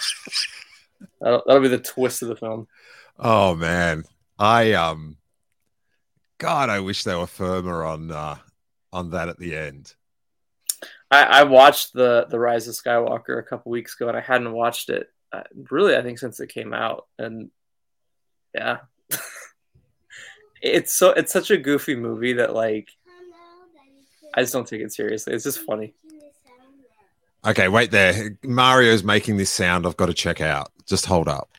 That'll, 1.20 1.42
that'll 1.46 1.62
be 1.62 1.68
the 1.68 1.78
twist 1.78 2.22
of 2.22 2.28
the 2.28 2.36
film. 2.36 2.66
Oh 3.18 3.54
man, 3.54 4.04
I 4.38 4.72
um, 4.72 5.16
God, 6.38 6.68
I 6.68 6.80
wish 6.80 7.04
they 7.04 7.14
were 7.14 7.26
firmer 7.26 7.84
on 7.84 8.10
uh 8.10 8.36
on 8.92 9.10
that 9.10 9.28
at 9.28 9.38
the 9.38 9.56
end. 9.56 9.94
I, 11.14 11.40
I 11.40 11.42
watched 11.44 11.92
the 11.92 12.26
the 12.28 12.38
Rise 12.38 12.68
of 12.68 12.74
Skywalker 12.74 13.38
a 13.38 13.42
couple 13.42 13.70
weeks 13.70 13.94
ago, 13.94 14.08
and 14.08 14.16
I 14.16 14.20
hadn't 14.20 14.52
watched 14.52 14.88
it 14.88 15.10
uh, 15.32 15.42
really. 15.70 15.96
I 15.96 16.02
think 16.02 16.18
since 16.18 16.40
it 16.40 16.48
came 16.48 16.72
out, 16.72 17.06
and 17.18 17.50
yeah, 18.54 18.78
it's 20.62 20.94
so 20.94 21.10
it's 21.10 21.32
such 21.32 21.50
a 21.50 21.56
goofy 21.56 21.96
movie 21.96 22.34
that 22.34 22.54
like 22.54 22.88
I 24.34 24.42
just 24.42 24.52
don't 24.52 24.66
take 24.66 24.80
it 24.80 24.92
seriously. 24.92 25.34
It's 25.34 25.44
just 25.44 25.60
funny. 25.60 25.94
Okay, 27.46 27.68
wait 27.68 27.90
there. 27.90 28.38
Mario's 28.42 29.04
making 29.04 29.36
this 29.36 29.50
sound. 29.50 29.86
I've 29.86 29.98
got 29.98 30.06
to 30.06 30.14
check 30.14 30.40
out. 30.40 30.72
Just 30.86 31.06
hold 31.06 31.28
up. 31.28 31.50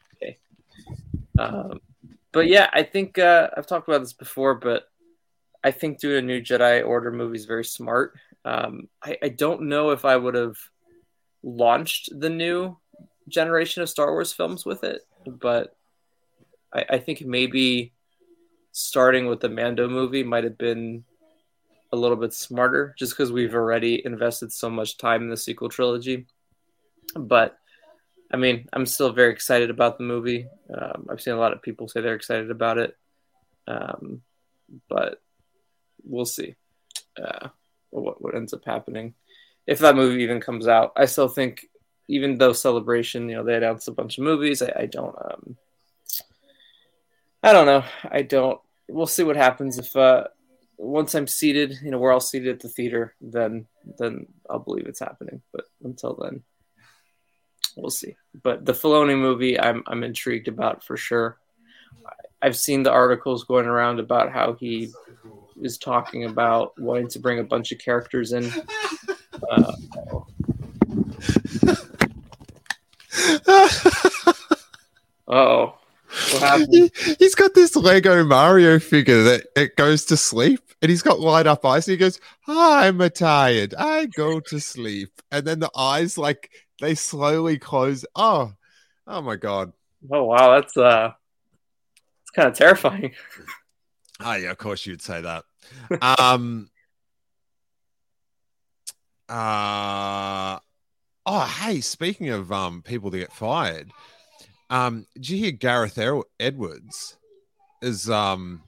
Um, 1.38 1.80
but 2.32 2.48
yeah, 2.48 2.70
I 2.74 2.84
think 2.84 3.20
uh, 3.20 3.50
I've 3.56 3.68
talked 3.68 3.88
about 3.88 4.02
this 4.02 4.14
before, 4.14 4.56
but 4.56 4.90
I 5.66 5.72
think 5.72 6.00
doing 6.00 6.18
a 6.18 6.22
new 6.22 6.42
Jedi 6.42 6.86
Order 6.86 7.12
movie 7.12 7.38
is 7.38 7.46
very 7.46 7.66
smart. 7.66 8.14
Um, 8.46 8.88
I, 9.04 9.18
I 9.24 9.30
don't 9.30 9.64
know 9.64 9.90
if 9.90 10.06
I 10.06 10.16
would 10.16 10.36
have 10.36 10.58
launched 11.42 12.10
the 12.20 12.30
new 12.30 12.78
generation 13.28 13.82
of 13.82 13.90
Star 13.90 14.12
Wars 14.12 14.32
films 14.32 14.64
with 14.64 14.84
it, 14.84 15.02
but 15.26 15.76
I, 16.72 16.86
I 16.92 16.98
think 17.00 17.26
maybe 17.26 17.94
starting 18.74 19.26
with 19.26 19.40
the 19.40 19.50
Mando 19.50 19.90
movie 19.90 20.22
might 20.22 20.44
have 20.44 20.60
been 20.60 21.04
a 21.92 21.96
little 21.96 22.18
bit 22.18 22.34
smarter 22.34 22.94
just 23.00 23.14
because 23.14 23.32
we've 23.32 23.56
already 23.56 24.06
invested 24.06 24.54
so 24.54 24.70
much 24.70 24.98
time 24.98 25.24
in 25.24 25.30
the 25.30 25.38
sequel 25.38 25.70
trilogy. 25.70 26.28
But 27.16 27.58
I 28.32 28.38
mean, 28.38 28.70
I'm 28.72 28.86
still 28.86 29.12
very 29.12 29.32
excited 29.32 29.72
about 29.72 29.98
the 29.98 30.04
movie. 30.04 30.48
Um, 30.72 31.08
I've 31.10 31.22
seen 31.22 31.34
a 31.34 31.40
lot 31.40 31.54
of 31.54 31.64
people 31.64 31.88
say 31.88 32.02
they're 32.02 32.14
excited 32.14 32.52
about 32.52 32.78
it. 32.78 32.96
Um, 33.68 34.22
but 34.88 35.22
we'll 36.06 36.26
see 36.26 36.56
uh, 37.22 37.50
what, 37.90 38.22
what 38.22 38.36
ends 38.36 38.54
up 38.54 38.66
happening. 38.66 39.14
If 39.68 39.80
that 39.80 39.96
movie 39.96 40.24
even 40.24 40.40
comes 40.40 40.68
out, 40.68 40.94
I 40.96 41.06
still 41.06 41.28
think, 41.28 41.66
even 42.08 42.38
though 42.38 42.54
Celebration, 42.54 43.30
you 43.30 43.36
know, 43.36 43.44
they 43.44 43.56
announced 43.56 43.88
a 43.88 43.92
bunch 43.92 44.18
of 44.18 44.24
movies, 44.24 44.62
I, 44.62 44.74
I 44.82 44.86
don't, 44.86 45.16
um, 45.18 45.58
I 47.42 47.52
don't 47.52 47.66
know. 47.66 47.84
I 48.10 48.22
don't, 48.22 48.60
we'll 48.88 49.08
see 49.08 49.24
what 49.24 49.36
happens 49.36 49.80
if, 49.80 49.96
uh, 49.96 50.26
once 50.78 51.16
I'm 51.16 51.28
seated, 51.28 51.80
you 51.82 51.90
know, 51.90 51.98
we're 51.98 52.12
all 52.12 52.20
seated 52.20 52.50
at 52.50 52.60
the 52.60 52.70
theater, 52.70 53.16
then, 53.22 53.66
then 53.98 54.28
I'll 54.50 54.60
believe 54.60 54.88
it's 54.88 55.00
happening. 55.00 55.42
But 55.54 55.66
until 55.84 56.16
then, 56.22 56.44
we'll 57.78 57.90
see. 57.90 58.16
But 58.44 58.66
the 58.66 58.74
Filoni 58.74 59.18
movie, 59.18 59.60
I'm 59.60 59.84
I'm 59.88 60.04
intrigued 60.04 60.48
about 60.48 60.84
for 60.84 60.98
sure. 60.98 61.38
I've 62.42 62.58
seen 62.58 62.84
the 62.84 62.92
articles 62.92 63.46
going 63.46 63.66
around 63.66 64.00
about 64.00 64.32
how 64.32 64.54
he 64.54 64.92
is 65.62 65.78
talking 65.78 66.26
about 66.26 66.80
wanting 66.80 67.08
to 67.10 67.20
bring 67.20 67.40
a 67.40 67.44
bunch 67.44 67.72
of 67.72 67.80
characters 67.80 68.34
in. 68.34 68.52
Uh, 69.52 69.74
oh, 75.28 75.76
what 76.32 76.42
happened? 76.42 76.74
He, 76.74 77.16
has 77.20 77.36
got 77.36 77.54
this 77.54 77.76
Lego 77.76 78.24
Mario 78.24 78.80
figure 78.80 79.24
that 79.24 79.48
it 79.56 79.76
goes 79.76 80.06
to 80.06 80.18
sleep, 80.18 80.62
and 80.82 80.90
he's 80.90 81.02
got 81.02 81.20
light 81.20 81.48
up 81.48 81.66
eyes. 81.66 81.88
And 81.88 81.94
he 81.94 81.98
goes, 81.98 82.20
"I'm 82.48 83.00
tired. 83.10 83.74
I 83.78 84.06
go 84.08 84.40
to 84.40 84.60
sleep." 84.60 85.22
And 85.32 85.46
then 85.46 85.60
the 85.60 85.72
eyes 85.76 86.18
like 86.18 86.52
they 86.82 86.96
slowly 86.96 87.58
close. 87.58 88.06
Oh, 88.16 88.54
oh 89.08 89.22
my 89.22 89.36
god! 89.36 89.74
Oh 90.12 90.24
wow, 90.26 90.56
that's 90.56 90.78
uh, 90.78 91.12
it's 92.24 92.32
kind 92.32 92.48
of 92.48 92.58
terrifying. 92.58 93.14
Oh 94.20 94.36
yeah, 94.36 94.52
of 94.52 94.58
course 94.58 94.86
you'd 94.86 95.02
say 95.02 95.22
that. 95.22 95.44
um. 96.20 96.70
Uh. 99.28 100.60
Oh, 101.26 101.46
hey. 101.62 101.82
Speaking 101.82 102.30
of 102.30 102.52
um 102.52 102.82
people 102.82 103.12
to 103.12 103.18
get 103.18 103.34
fired, 103.34 103.92
um, 104.70 105.06
did 105.16 105.30
you 105.30 105.38
hear 105.38 105.52
Gareth 105.52 106.00
Edwards 106.40 107.18
is 107.82 108.10
um 108.10 108.64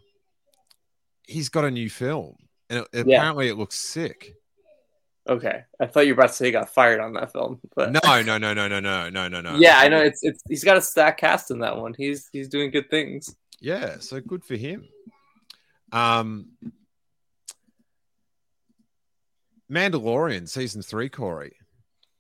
he's 1.28 1.50
got 1.50 1.66
a 1.66 1.72
new 1.72 1.90
film 1.90 2.36
and 2.70 2.86
it, 2.94 3.08
yeah. 3.08 3.18
apparently 3.18 3.48
it 3.48 3.56
looks 3.56 3.76
sick. 3.76 4.36
Okay, 5.30 5.64
I 5.82 5.88
thought 5.88 6.08
you 6.08 6.16
were 6.16 6.22
about 6.22 6.30
to 6.30 6.36
say 6.36 6.46
he 6.46 6.52
got 6.52 6.74
fired 6.74 7.02
on 7.02 7.14
that 7.14 7.34
film, 7.34 7.60
but 7.76 7.92
no, 7.92 8.00
no, 8.22 8.38
no, 8.38 8.54
no, 8.54 8.68
no, 8.68 8.80
no, 8.80 9.10
no, 9.10 9.28
no, 9.28 9.42
no. 9.42 9.56
Yeah, 9.58 9.78
I 9.78 9.90
know 9.90 10.00
it's 10.00 10.24
it's 10.24 10.42
he's 10.48 10.64
got 10.64 10.78
a 10.78 10.82
stack 10.82 11.18
cast 11.18 11.52
in 11.52 11.60
that 11.60 11.76
one. 11.76 11.94
He's 11.98 12.30
he's 12.32 12.48
doing 12.48 12.72
good 12.72 12.90
things. 12.90 13.36
Yeah, 13.60 13.98
so 14.00 14.22
good 14.22 14.46
for 14.46 14.56
him. 14.56 14.88
Um, 15.92 16.50
Mandalorian 19.72 20.48
season 20.48 20.82
three, 20.82 21.10
Corey. 21.10 21.54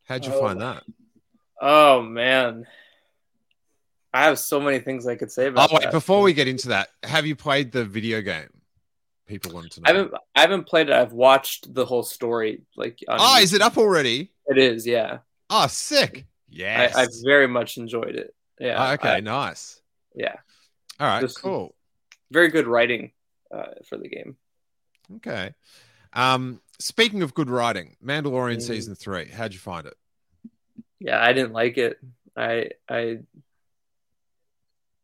How'd 0.05 0.25
you 0.25 0.33
oh. 0.33 0.41
find 0.41 0.61
that? 0.61 0.83
Oh, 1.61 1.97
oh 1.97 2.01
man, 2.01 2.65
I 4.13 4.25
have 4.25 4.39
so 4.39 4.59
many 4.59 4.79
things 4.79 5.07
I 5.07 5.15
could 5.15 5.31
say 5.31 5.47
about. 5.47 5.71
Oh 5.71 5.75
wait, 5.75 5.83
that. 5.83 5.91
before 5.91 6.21
we 6.21 6.33
get 6.33 6.47
into 6.47 6.69
that, 6.69 6.89
have 7.03 7.25
you 7.25 7.35
played 7.35 7.71
the 7.71 7.85
video 7.85 8.21
game? 8.21 8.49
People 9.27 9.51
want 9.51 9.71
to 9.73 9.81
know. 9.81 9.85
I 9.85 9.93
haven't. 9.93 10.13
I 10.35 10.41
haven't 10.41 10.63
played 10.67 10.89
it. 10.89 10.93
I've 10.93 11.13
watched 11.13 11.73
the 11.73 11.85
whole 11.85 12.03
story. 12.03 12.61
Like, 12.75 12.99
on, 13.09 13.17
oh, 13.19 13.39
is 13.41 13.53
it 13.53 13.61
up 13.61 13.77
already? 13.77 14.31
It 14.45 14.57
is. 14.57 14.87
Yeah. 14.87 15.19
Oh, 15.49 15.67
sick. 15.67 16.25
Yeah. 16.49 16.91
I, 16.95 17.03
I, 17.03 17.07
very 17.25 17.47
much 17.47 17.77
enjoyed 17.77 18.15
it. 18.15 18.33
Yeah. 18.59 18.89
Oh, 18.89 18.93
okay. 18.93 19.15
I, 19.15 19.19
nice. 19.19 19.81
Yeah. 20.15 20.35
All 20.99 21.07
right. 21.07 21.21
Just 21.21 21.41
cool. 21.41 21.75
Very 22.31 22.49
good 22.49 22.67
writing 22.67 23.11
uh, 23.53 23.73
for 23.87 23.97
the 23.97 24.09
game. 24.09 24.37
Okay. 25.17 25.53
Um, 26.13 26.61
speaking 26.79 27.23
of 27.23 27.33
good 27.33 27.49
writing, 27.49 27.95
Mandalorian 28.03 28.57
mm. 28.57 28.61
season 28.61 28.95
three. 28.95 29.27
How'd 29.27 29.53
you 29.53 29.59
find 29.59 29.87
it? 29.87 29.95
Yeah, 30.99 31.21
I 31.23 31.33
didn't 31.33 31.53
like 31.53 31.77
it. 31.77 31.99
I 32.35 32.69
I 32.89 33.19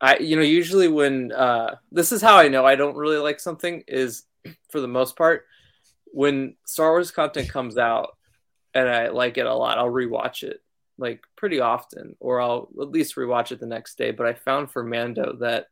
I 0.01 0.17
you 0.17 0.35
know 0.35 0.41
usually 0.41 0.87
when 0.87 1.31
uh, 1.31 1.75
this 1.91 2.11
is 2.11 2.21
how 2.21 2.37
I 2.37 2.47
know 2.47 2.65
I 2.65 2.75
don't 2.75 2.95
really 2.95 3.17
like 3.17 3.39
something 3.39 3.83
is 3.87 4.23
for 4.69 4.79
the 4.79 4.87
most 4.87 5.15
part 5.15 5.45
when 6.13 6.55
Star 6.65 6.91
Wars 6.91 7.11
content 7.11 7.49
comes 7.49 7.77
out 7.77 8.15
and 8.73 8.87
I 8.87 9.09
like 9.09 9.37
it 9.37 9.45
a 9.45 9.53
lot, 9.53 9.77
I'll 9.77 9.91
rewatch 9.91 10.43
it 10.43 10.61
like 10.97 11.23
pretty 11.35 11.59
often, 11.59 12.15
or 12.19 12.39
I'll 12.39 12.69
at 12.79 12.89
least 12.89 13.15
rewatch 13.15 13.51
it 13.51 13.59
the 13.59 13.65
next 13.65 13.97
day. 13.97 14.11
But 14.11 14.27
I 14.27 14.33
found 14.33 14.71
for 14.71 14.83
Mando 14.83 15.37
that 15.39 15.67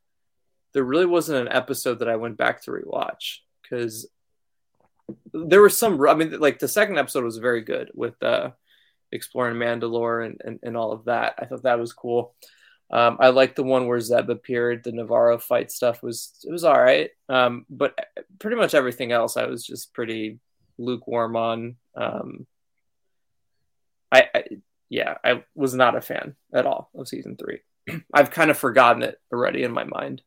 there 0.73 0.84
really 0.84 1.05
wasn't 1.05 1.47
an 1.47 1.53
episode 1.53 1.99
that 1.99 2.10
I 2.10 2.15
went 2.15 2.38
back 2.38 2.62
to 2.63 2.71
rewatch 2.71 3.38
because 3.62 4.07
there 5.34 5.62
was 5.62 5.77
some. 5.77 6.05
I 6.07 6.13
mean, 6.13 6.39
like 6.39 6.60
the 6.60 6.67
second 6.67 6.97
episode 6.97 7.23
was 7.23 7.38
very 7.38 7.62
good 7.62 7.91
with 7.93 8.21
uh, 8.23 8.51
exploring 9.12 9.57
Mandalore 9.57 10.25
and, 10.25 10.41
and, 10.43 10.60
and 10.63 10.77
all 10.77 10.91
of 10.91 11.05
that. 11.05 11.36
I 11.39 11.45
thought 11.45 11.63
that 11.63 11.79
was 11.79 11.93
cool. 11.93 12.36
Um, 12.91 13.17
I 13.19 13.29
like 13.29 13.55
the 13.55 13.63
one 13.63 13.88
where 13.88 13.99
Zeb 13.99 14.29
appeared. 14.29 14.84
The 14.84 14.91
Nevarro 14.91 15.41
fight 15.41 15.71
stuff 15.71 16.03
was 16.03 16.34
it 16.43 16.51
was 16.51 16.63
all 16.63 16.79
right, 16.79 17.10
um, 17.29 17.65
but 17.69 17.97
pretty 18.39 18.57
much 18.57 18.73
everything 18.73 19.12
else 19.12 19.38
I 19.38 19.45
was 19.45 19.65
just 19.65 19.93
pretty 19.93 20.39
lukewarm 20.77 21.36
on. 21.38 21.75
Um, 21.95 22.47
I, 24.12 24.27
I 24.36 24.43
yeah, 24.89 25.15
I 25.23 25.43
was 25.55 25.73
not 25.73 25.95
a 25.95 26.01
fan 26.01 26.36
at 26.53 26.65
all 26.65 26.89
of 26.93 27.07
season 27.07 27.38
three. 27.38 27.62
I've 28.13 28.31
kind 28.31 28.51
of 28.51 28.57
forgotten 28.57 29.03
it 29.03 29.19
already 29.31 29.63
in 29.63 29.71
my 29.71 29.86
mind. 29.86 30.21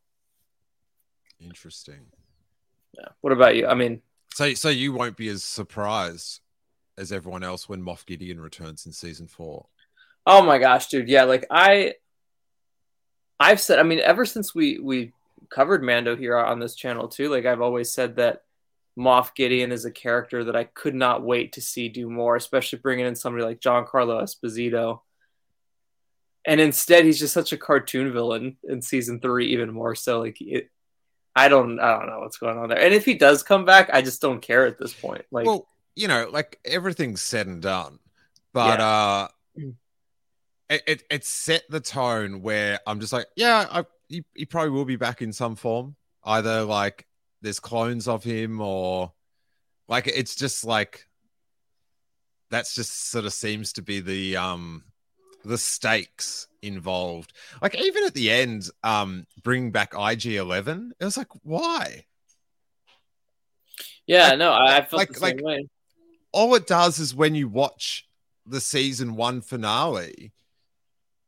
Interesting. 1.40 2.06
Yeah. 2.96 3.08
What 3.20 3.32
about 3.32 3.56
you? 3.56 3.66
I 3.66 3.74
mean, 3.74 4.02
so 4.34 4.54
so 4.54 4.68
you 4.68 4.92
won't 4.92 5.16
be 5.16 5.28
as 5.28 5.42
surprised 5.42 6.40
as 6.96 7.12
everyone 7.12 7.42
else 7.42 7.68
when 7.68 7.82
Moff 7.82 8.06
Gideon 8.06 8.40
returns 8.40 8.86
in 8.86 8.92
season 8.92 9.26
four. 9.26 9.66
Oh 10.26 10.42
my 10.42 10.58
gosh, 10.58 10.88
dude! 10.88 11.08
Yeah, 11.08 11.24
like 11.24 11.46
I 11.50 11.94
I've 13.38 13.60
said, 13.60 13.78
I 13.78 13.82
mean, 13.82 14.00
ever 14.00 14.24
since 14.24 14.54
we 14.54 14.78
we 14.78 15.12
covered 15.50 15.82
Mando 15.82 16.16
here 16.16 16.36
on 16.36 16.60
this 16.60 16.74
channel 16.74 17.08
too, 17.08 17.28
like 17.28 17.46
I've 17.46 17.60
always 17.60 17.92
said 17.92 18.16
that 18.16 18.42
Moff 18.98 19.34
Gideon 19.34 19.72
is 19.72 19.84
a 19.84 19.90
character 19.90 20.44
that 20.44 20.56
I 20.56 20.64
could 20.64 20.94
not 20.94 21.22
wait 21.24 21.52
to 21.54 21.60
see 21.60 21.88
do 21.88 22.08
more, 22.08 22.36
especially 22.36 22.78
bringing 22.78 23.06
in 23.06 23.16
somebody 23.16 23.44
like 23.44 23.60
Giancarlo 23.60 24.22
Esposito. 24.22 25.00
And 26.46 26.60
instead, 26.60 27.04
he's 27.04 27.18
just 27.18 27.34
such 27.34 27.52
a 27.52 27.58
cartoon 27.58 28.12
villain 28.12 28.58
in 28.64 28.82
season 28.82 29.18
three, 29.18 29.52
even 29.52 29.72
more 29.72 29.94
so. 29.94 30.20
Like, 30.20 30.36
it, 30.40 30.70
I 31.36 31.48
don't, 31.48 31.80
I 31.80 31.98
don't 31.98 32.08
know 32.08 32.20
what's 32.20 32.38
going 32.38 32.58
on 32.58 32.68
there. 32.68 32.80
And 32.80 32.94
if 32.94 33.04
he 33.04 33.14
does 33.14 33.42
come 33.42 33.64
back, 33.64 33.90
I 33.92 34.02
just 34.02 34.20
don't 34.20 34.40
care 34.40 34.66
at 34.66 34.78
this 34.78 34.94
point. 34.94 35.24
Like, 35.30 35.46
well, 35.46 35.66
you 35.96 36.08
know, 36.08 36.28
like 36.30 36.58
everything's 36.64 37.22
said 37.22 37.46
and 37.46 37.60
done, 37.60 37.98
but 38.52 38.78
yeah. 38.78 38.86
uh 38.86 39.28
it, 40.68 40.82
it, 40.86 41.02
it 41.10 41.24
set 41.24 41.62
the 41.68 41.80
tone 41.80 42.42
where 42.42 42.80
I'm 42.86 43.00
just 43.00 43.12
like, 43.12 43.26
yeah, 43.36 43.66
I, 43.70 43.84
he, 44.08 44.24
he 44.34 44.46
probably 44.46 44.70
will 44.70 44.84
be 44.84 44.96
back 44.96 45.22
in 45.22 45.32
some 45.32 45.56
form. 45.56 45.96
Either 46.24 46.62
like 46.62 47.06
there's 47.42 47.60
clones 47.60 48.08
of 48.08 48.24
him 48.24 48.60
or 48.60 49.12
like 49.88 50.06
it's 50.06 50.34
just 50.34 50.64
like 50.64 51.06
that's 52.50 52.74
just 52.74 53.10
sort 53.10 53.26
of 53.26 53.32
seems 53.34 53.74
to 53.74 53.82
be 53.82 54.00
the 54.00 54.36
um 54.36 54.84
the 55.44 55.58
stakes 55.58 56.48
involved. 56.62 57.32
Like 57.62 57.76
even 57.76 58.04
at 58.04 58.14
the 58.14 58.30
end, 58.30 58.68
um, 58.82 59.26
bring 59.42 59.70
back 59.70 59.94
IG 59.94 60.26
Eleven. 60.26 60.92
It 60.98 61.04
was 61.04 61.16
like, 61.16 61.28
why? 61.42 62.06
Yeah, 64.06 64.30
like, 64.30 64.38
no, 64.38 64.52
I 64.52 64.82
felt 64.82 64.92
like, 64.98 65.08
the 65.08 65.14
same 65.14 65.36
like, 65.36 65.44
way. 65.44 65.68
All 66.32 66.54
it 66.54 66.66
does 66.66 66.98
is 66.98 67.14
when 67.14 67.34
you 67.34 67.48
watch 67.48 68.08
the 68.46 68.60
season 68.60 69.16
one 69.16 69.40
finale, 69.40 70.32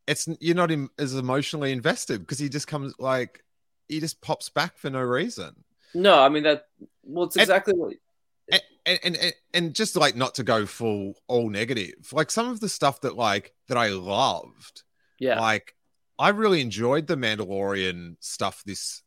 it's 0.07 0.29
you're 0.40 0.57
not 0.57 0.70
in, 0.70 0.88
as 0.98 1.14
emotionally 1.14 1.72
invested 1.72 2.20
because 2.20 2.38
he 2.38 2.48
just 2.48 2.66
comes 2.66 2.94
like 2.98 3.42
he 3.88 4.00
just 4.00 4.20
pops 4.20 4.48
back 4.48 4.76
for 4.79 4.90
no 4.90 5.00
reason. 5.00 5.64
No, 5.94 6.20
I 6.20 6.29
mean 6.29 6.42
that. 6.42 6.66
Well, 7.05 7.26
it's 7.26 7.37
exactly 7.37 7.72
and, 7.72 7.81
what. 7.81 7.94
And, 8.87 9.16
and, 9.16 9.35
and 9.53 9.75
just 9.75 9.96
like 9.96 10.14
not 10.14 10.37
to 10.37 10.44
go 10.44 10.64
full 10.64 11.14
all 11.27 11.51
negative, 11.51 12.12
like 12.12 12.31
some 12.31 12.49
of 12.49 12.61
the 12.61 12.68
stuff 12.68 13.01
that 13.01 13.16
like 13.16 13.53
that 13.68 13.77
I 13.77 13.88
loved. 13.88 14.85
Yeah. 15.18 15.40
Like 15.40 15.75
I 16.18 16.29
really 16.29 16.61
enjoyed 16.61 17.07
the 17.07 17.16
Mandalorian 17.16 18.16
stuff 18.20 18.62
this 18.64 19.03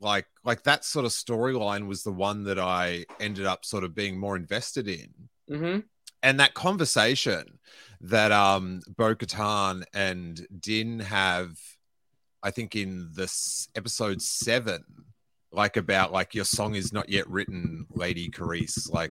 like 0.00 0.26
like 0.44 0.62
that 0.64 0.84
sort 0.84 1.04
of 1.04 1.12
storyline 1.12 1.86
was 1.86 2.02
the 2.02 2.12
one 2.12 2.44
that 2.44 2.58
I 2.58 3.04
ended 3.20 3.46
up 3.46 3.64
sort 3.64 3.84
of 3.84 3.94
being 3.94 4.18
more 4.18 4.36
invested 4.36 4.88
in. 4.88 5.08
Mm-hmm. 5.50 5.80
And 6.22 6.40
that 6.40 6.54
conversation 6.54 7.58
that 8.00 8.32
um 8.32 8.80
Bo 8.96 9.14
Katan 9.14 9.84
and 9.94 10.46
Din 10.58 11.00
have, 11.00 11.58
I 12.42 12.50
think 12.50 12.76
in 12.76 13.10
this 13.14 13.68
episode 13.74 14.22
seven, 14.22 14.84
like 15.52 15.76
about 15.76 16.12
like 16.12 16.34
your 16.34 16.44
song 16.44 16.74
is 16.74 16.92
not 16.92 17.08
yet 17.08 17.28
written, 17.28 17.86
Lady 17.90 18.30
Kryze. 18.30 18.90
Like 18.90 19.10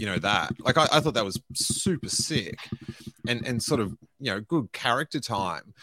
You 0.00 0.06
know 0.06 0.18
that. 0.18 0.52
Like 0.60 0.78
I, 0.78 0.86
I 0.92 1.00
thought 1.00 1.14
that 1.14 1.24
was 1.24 1.40
super 1.54 2.08
sick 2.08 2.58
and 3.28 3.46
and 3.46 3.62
sort 3.62 3.80
of 3.80 3.92
you 4.18 4.32
know 4.32 4.40
good 4.40 4.72
character 4.72 5.20
time. 5.20 5.74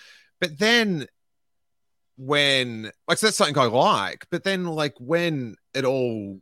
But 0.42 0.60
then 0.60 1.08
when 2.18 2.92
like 3.08 3.20
so 3.20 3.28
that's 3.28 3.38
something 3.38 3.56
i 3.60 3.66
like 3.66 4.26
but 4.32 4.44
then 4.44 4.66
like 4.66 4.96
when 5.00 5.56
it 5.76 5.86
all 5.86 6.40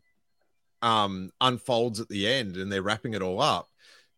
um 0.82 1.30
unfolds 1.42 2.00
at 2.00 2.08
the 2.08 2.26
end 2.26 2.56
and 2.56 2.72
they're 2.72 2.82
wrapping 2.82 3.14
it 3.14 3.22
all 3.22 3.42
up 3.42 3.68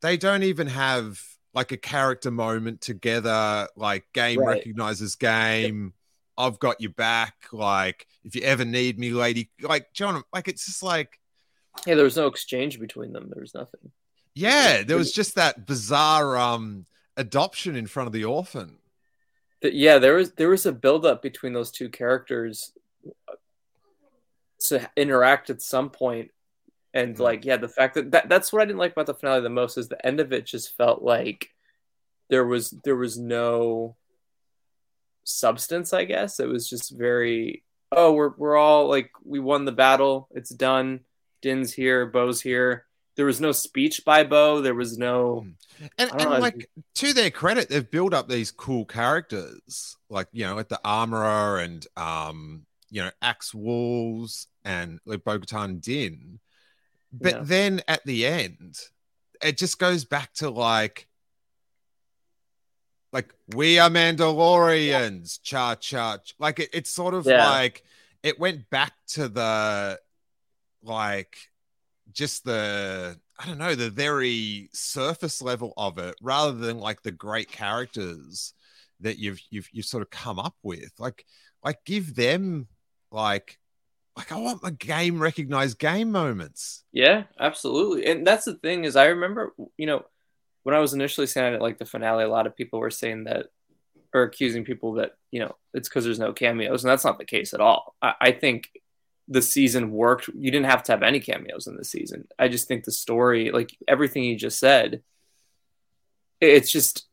they 0.03 0.17
don't 0.17 0.43
even 0.43 0.67
have 0.67 1.19
like 1.57 1.71
a 1.71 1.77
character 1.77 2.29
moment 2.29 2.81
together. 2.81 3.67
Like 3.75 4.05
game 4.13 4.39
Right. 4.41 4.57
recognizes 4.57 5.15
game. 5.15 5.93
I've 6.37 6.59
got 6.59 6.79
your 6.79 6.91
back. 6.91 7.33
Like 7.51 8.05
if 8.23 8.35
you 8.35 8.43
ever 8.43 8.63
need 8.63 8.99
me 8.99 9.09
lady 9.09 9.49
like 9.61 9.91
john 9.93 10.21
like 10.33 10.47
it's 10.47 10.65
just 10.65 10.83
like 10.83 11.19
Yeah, 11.85 11.95
there 11.95 12.03
was 12.03 12.17
no 12.17 12.27
exchange 12.27 12.79
between 12.79 13.13
them. 13.13 13.29
There 13.33 13.41
was 13.41 13.53
nothing. 13.53 13.91
yeah, 14.33 14.83
there 14.83 14.97
was 14.97 15.11
just 15.11 15.35
that 15.35 15.65
bizarre 15.65 16.37
um 16.37 16.85
adoption 17.15 17.75
in 17.75 17.87
front 17.87 18.07
of 18.07 18.13
the 18.13 18.25
orphan. 18.25 18.77
Th- 19.61 19.73
Yeah, 19.73 19.97
there 19.99 20.15
was 20.15 20.31
there 20.33 20.49
was 20.49 20.65
a 20.65 20.71
buildup 20.71 21.21
between 21.21 21.53
those 21.53 21.71
two 21.71 21.89
characters 21.89 22.71
to 24.67 24.89
interact 24.95 25.49
at 25.49 25.61
some 25.61 25.89
point, 25.89 26.31
and 26.93 27.15
Mm. 27.15 27.19
like 27.19 27.45
yeah, 27.45 27.57
the 27.57 27.67
fact 27.67 27.95
that, 27.95 28.11
that 28.11 28.29
that's 28.29 28.51
what 28.51 28.61
I 28.61 28.65
didn't 28.65 28.79
like 28.79 28.91
about 28.93 29.05
the 29.05 29.13
finale 29.13 29.41
the 29.41 29.49
most 29.49 29.77
is 29.77 29.87
the 29.87 30.03
end 30.05 30.19
of 30.19 30.33
it 30.33 30.45
just 30.45 30.75
felt 30.75 31.01
like 31.01 31.49
there 32.29 32.45
was 32.45 32.71
there 32.83 32.95
was 32.95 33.17
no 33.17 33.95
substance. 35.23 35.93
I 35.93 36.05
guess 36.05 36.39
it 36.39 36.47
was 36.47 36.69
just 36.69 36.91
very 36.91 37.63
oh 37.91 38.13
we're 38.13 38.33
we're 38.37 38.57
all 38.57 38.87
like 38.87 39.11
we 39.23 39.39
won 39.39 39.65
the 39.65 39.71
battle, 39.71 40.27
it's 40.31 40.49
done. 40.49 41.01
Din's 41.47 41.73
here, 41.73 42.05
Bo's 42.05 42.41
here. 42.41 42.85
There 43.15 43.25
was 43.25 43.39
no 43.39 43.53
speech 43.53 44.03
by 44.05 44.25
Bo. 44.25 44.59
There 44.61 44.75
was 44.75 44.97
no. 44.97 45.47
And, 45.97 46.11
and 46.11 46.19
know, 46.19 46.39
like 46.39 46.69
to 46.95 47.13
their 47.13 47.31
credit, 47.31 47.69
they've 47.69 47.89
built 47.89 48.13
up 48.13 48.27
these 48.27 48.51
cool 48.51 48.83
characters, 48.83 49.95
like 50.09 50.27
you 50.33 50.45
know, 50.45 50.55
like 50.55 50.67
the 50.67 50.81
armorer 50.83 51.59
and 51.59 51.87
um, 51.95 52.65
you 52.91 53.01
know, 53.01 53.11
Axe 53.21 53.53
Woves 53.53 54.47
and 54.65 54.99
like 55.05 55.23
Bo-Katan 55.23 55.81
Din. 55.81 56.39
But 57.13 57.33
Yeah. 57.35 57.41
then 57.43 57.81
at 57.87 58.05
the 58.05 58.25
end, 58.25 58.77
it 59.41 59.57
just 59.57 59.79
goes 59.79 60.03
back 60.03 60.33
to 60.35 60.49
like 60.49 61.07
like 63.13 63.33
we 63.55 63.79
are 63.79 63.89
Mandalorians, 63.89 65.39
cha 65.41 65.75
cha. 65.75 66.17
Like 66.39 66.59
it, 66.59 66.69
it's 66.73 66.91
sort 66.91 67.13
of 67.13 67.25
Yeah. 67.25 67.49
like 67.49 67.83
it 68.21 68.39
went 68.39 68.69
back 68.69 68.93
to 69.13 69.29
the 69.29 69.99
like 70.87 71.37
just 72.11 72.45
the 72.45 73.19
I 73.39 73.45
don't 73.45 73.57
know 73.57 73.75
the 73.75 73.89
very 73.89 74.69
surface 74.73 75.41
level 75.41 75.73
of 75.77 75.97
it, 75.97 76.15
rather 76.21 76.53
than 76.53 76.79
like 76.79 77.03
the 77.03 77.11
great 77.11 77.51
characters 77.51 78.53
that 79.01 79.19
you've 79.19 79.39
you've 79.49 79.67
you've 79.71 79.85
sort 79.85 80.03
of 80.03 80.09
come 80.09 80.39
up 80.39 80.55
with. 80.63 80.91
Like 80.97 81.25
like 81.63 81.83
give 81.85 82.15
them 82.15 82.67
like 83.11 83.59
like 84.15 84.31
I 84.31 84.37
want 84.37 84.63
my 84.63 84.71
game 84.71 85.19
recognized 85.19 85.77
game 85.77 86.11
moments. 86.11 86.83
Yeah, 86.91 87.23
absolutely. 87.39 88.07
And 88.07 88.25
that's 88.25 88.45
the 88.45 88.55
thing 88.55 88.83
is 88.83 88.95
I 88.95 89.07
remember, 89.07 89.53
you 89.77 89.85
know, 89.85 90.05
when 90.63 90.75
I 90.75 90.79
was 90.79 90.93
initially 90.93 91.27
saying 91.27 91.53
it 91.53 91.61
like 91.61 91.77
the 91.77 91.85
finale, 91.85 92.23
a 92.23 92.29
lot 92.29 92.47
of 92.47 92.55
people 92.55 92.79
were 92.79 92.89
saying 92.89 93.25
that 93.25 93.47
or 94.13 94.23
accusing 94.23 94.63
people 94.63 94.93
that, 94.93 95.11
you 95.29 95.39
know, 95.39 95.55
it's 95.73 95.87
because 95.87 96.03
there's 96.03 96.19
no 96.19 96.33
cameos. 96.33 96.83
And 96.83 96.89
that's 96.89 97.05
not 97.05 97.19
the 97.19 97.25
case 97.25 97.53
at 97.53 97.61
all. 97.61 97.95
I, 98.01 98.13
I 98.19 98.31
think 98.31 98.69
the 99.27 99.41
season 99.41 99.91
worked. 99.91 100.29
You 100.29 100.51
didn't 100.51 100.67
have 100.67 100.83
to 100.83 100.91
have 100.93 101.03
any 101.03 101.19
cameos 101.19 101.67
in 101.67 101.75
the 101.75 101.83
season. 101.83 102.27
I 102.39 102.47
just 102.47 102.67
think 102.67 102.83
the 102.83 102.91
story, 102.91 103.51
like 103.51 103.75
everything 103.87 104.23
you 104.23 104.35
just 104.35 104.59
said, 104.59 105.01
it's 106.39 106.71
just 106.71 107.07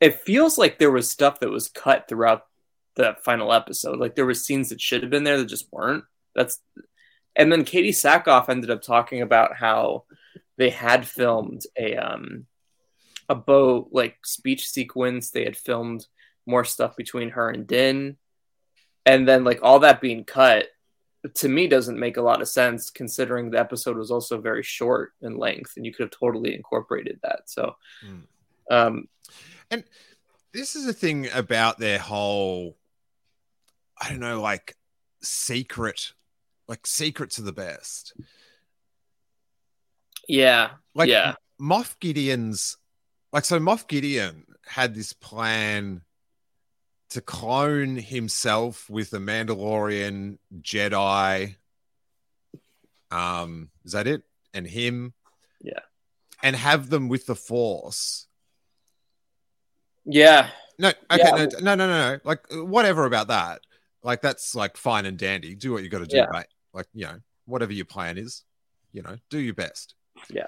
it 0.00 0.20
feels 0.20 0.58
like 0.58 0.78
there 0.78 0.90
was 0.90 1.08
stuff 1.08 1.40
that 1.40 1.50
was 1.50 1.68
cut 1.68 2.06
throughout 2.08 2.42
the 2.96 3.16
final 3.24 3.52
episode. 3.52 3.98
Like 3.98 4.14
there 4.14 4.26
were 4.26 4.34
scenes 4.34 4.68
that 4.68 4.80
should 4.80 5.02
have 5.02 5.10
been 5.10 5.24
there 5.24 5.38
that 5.38 5.46
just 5.46 5.72
weren't. 5.72 6.04
That's 6.34 6.60
and 7.34 7.50
then 7.50 7.64
Katee 7.64 7.88
Sackhoff 7.90 8.48
ended 8.48 8.70
up 8.70 8.82
talking 8.82 9.22
about 9.22 9.56
how 9.56 10.04
they 10.58 10.70
had 10.70 11.06
filmed 11.06 11.62
a 11.78 11.96
um 11.96 12.46
a 13.28 13.34
boat 13.34 13.88
like 13.92 14.18
speech 14.24 14.68
sequence. 14.68 15.30
They 15.30 15.44
had 15.44 15.56
filmed 15.56 16.06
more 16.46 16.64
stuff 16.64 16.96
between 16.96 17.30
her 17.30 17.48
and 17.48 17.66
Din, 17.66 18.16
and 19.06 19.26
then 19.26 19.44
like 19.44 19.60
all 19.62 19.80
that 19.80 20.00
being 20.00 20.24
cut 20.24 20.66
to 21.34 21.48
me 21.48 21.66
doesn't 21.66 21.98
make 21.98 22.16
a 22.16 22.22
lot 22.22 22.40
of 22.40 22.48
sense 22.48 22.90
considering 22.90 23.50
the 23.50 23.58
episode 23.60 23.96
was 23.96 24.10
also 24.10 24.40
very 24.40 24.62
short 24.62 25.12
in 25.22 25.36
length 25.36 25.72
and 25.76 25.84
you 25.86 25.92
could 25.92 26.04
have 26.04 26.10
totally 26.10 26.54
incorporated 26.54 27.18
that. 27.22 27.48
So, 27.50 27.76
Mm. 28.04 28.22
um, 28.70 29.08
And 29.70 29.84
this 30.52 30.76
is 30.76 30.86
the 30.86 30.92
thing 30.92 31.28
about 31.32 31.78
their 31.78 31.98
whole, 31.98 32.76
I 34.00 34.08
don't 34.10 34.20
know, 34.20 34.40
like 34.40 34.76
secret, 35.22 36.12
like 36.68 36.86
secrets 36.86 37.38
are 37.38 37.42
the 37.42 37.52
best. 37.52 38.14
yeah, 40.28 40.70
Like 40.94 41.08
yeah, 41.08 41.34
Moff 41.60 41.98
Gideon's, 42.00 42.76
like, 43.32 43.44
so 43.44 43.58
Moff 43.58 43.86
Gideon 43.88 44.46
had 44.66 44.94
this 44.94 45.12
plan 45.12 46.02
to 47.10 47.20
clone 47.20 47.96
himself 47.96 48.88
with 48.90 49.10
the 49.10 49.18
Mandalorian 49.18 50.38
Jedi. 50.60 51.56
Um, 53.10 53.70
is 53.84 53.92
that 53.92 54.06
it? 54.06 54.22
And 54.52 54.66
him. 54.66 55.14
Yeah. 55.60 55.80
And 56.42 56.56
have 56.56 56.90
them 56.90 57.08
with 57.08 57.26
the 57.26 57.36
Force. 57.36 58.26
yeah, 60.04 60.50
No, 60.78 60.88
okay, 61.10 61.22
Yeah. 61.24 61.30
no, 61.30 61.44
no, 61.60 61.74
no, 61.74 61.86
no, 61.86 62.12
no. 62.12 62.20
Like 62.24 62.44
whatever 62.50 63.06
about 63.06 63.28
that. 63.28 63.62
Like 64.02 64.20
that's 64.22 64.54
like 64.54 64.76
fine 64.76 65.06
and 65.06 65.18
dandy. 65.18 65.54
Do 65.54 65.72
what 65.72 65.82
you 65.82 65.88
got 65.88 65.98
to 66.00 66.06
do, 66.06 66.16
Yeah. 66.18 66.24
right? 66.24 66.46
Like 66.72 66.86
you 66.92 67.06
know, 67.06 67.18
whatever 67.46 67.72
your 67.72 67.86
plan 67.86 68.18
is, 68.18 68.44
you 68.92 69.02
know, 69.02 69.16
do 69.30 69.38
your 69.38 69.54
best. 69.54 69.94
Yeah. 70.30 70.46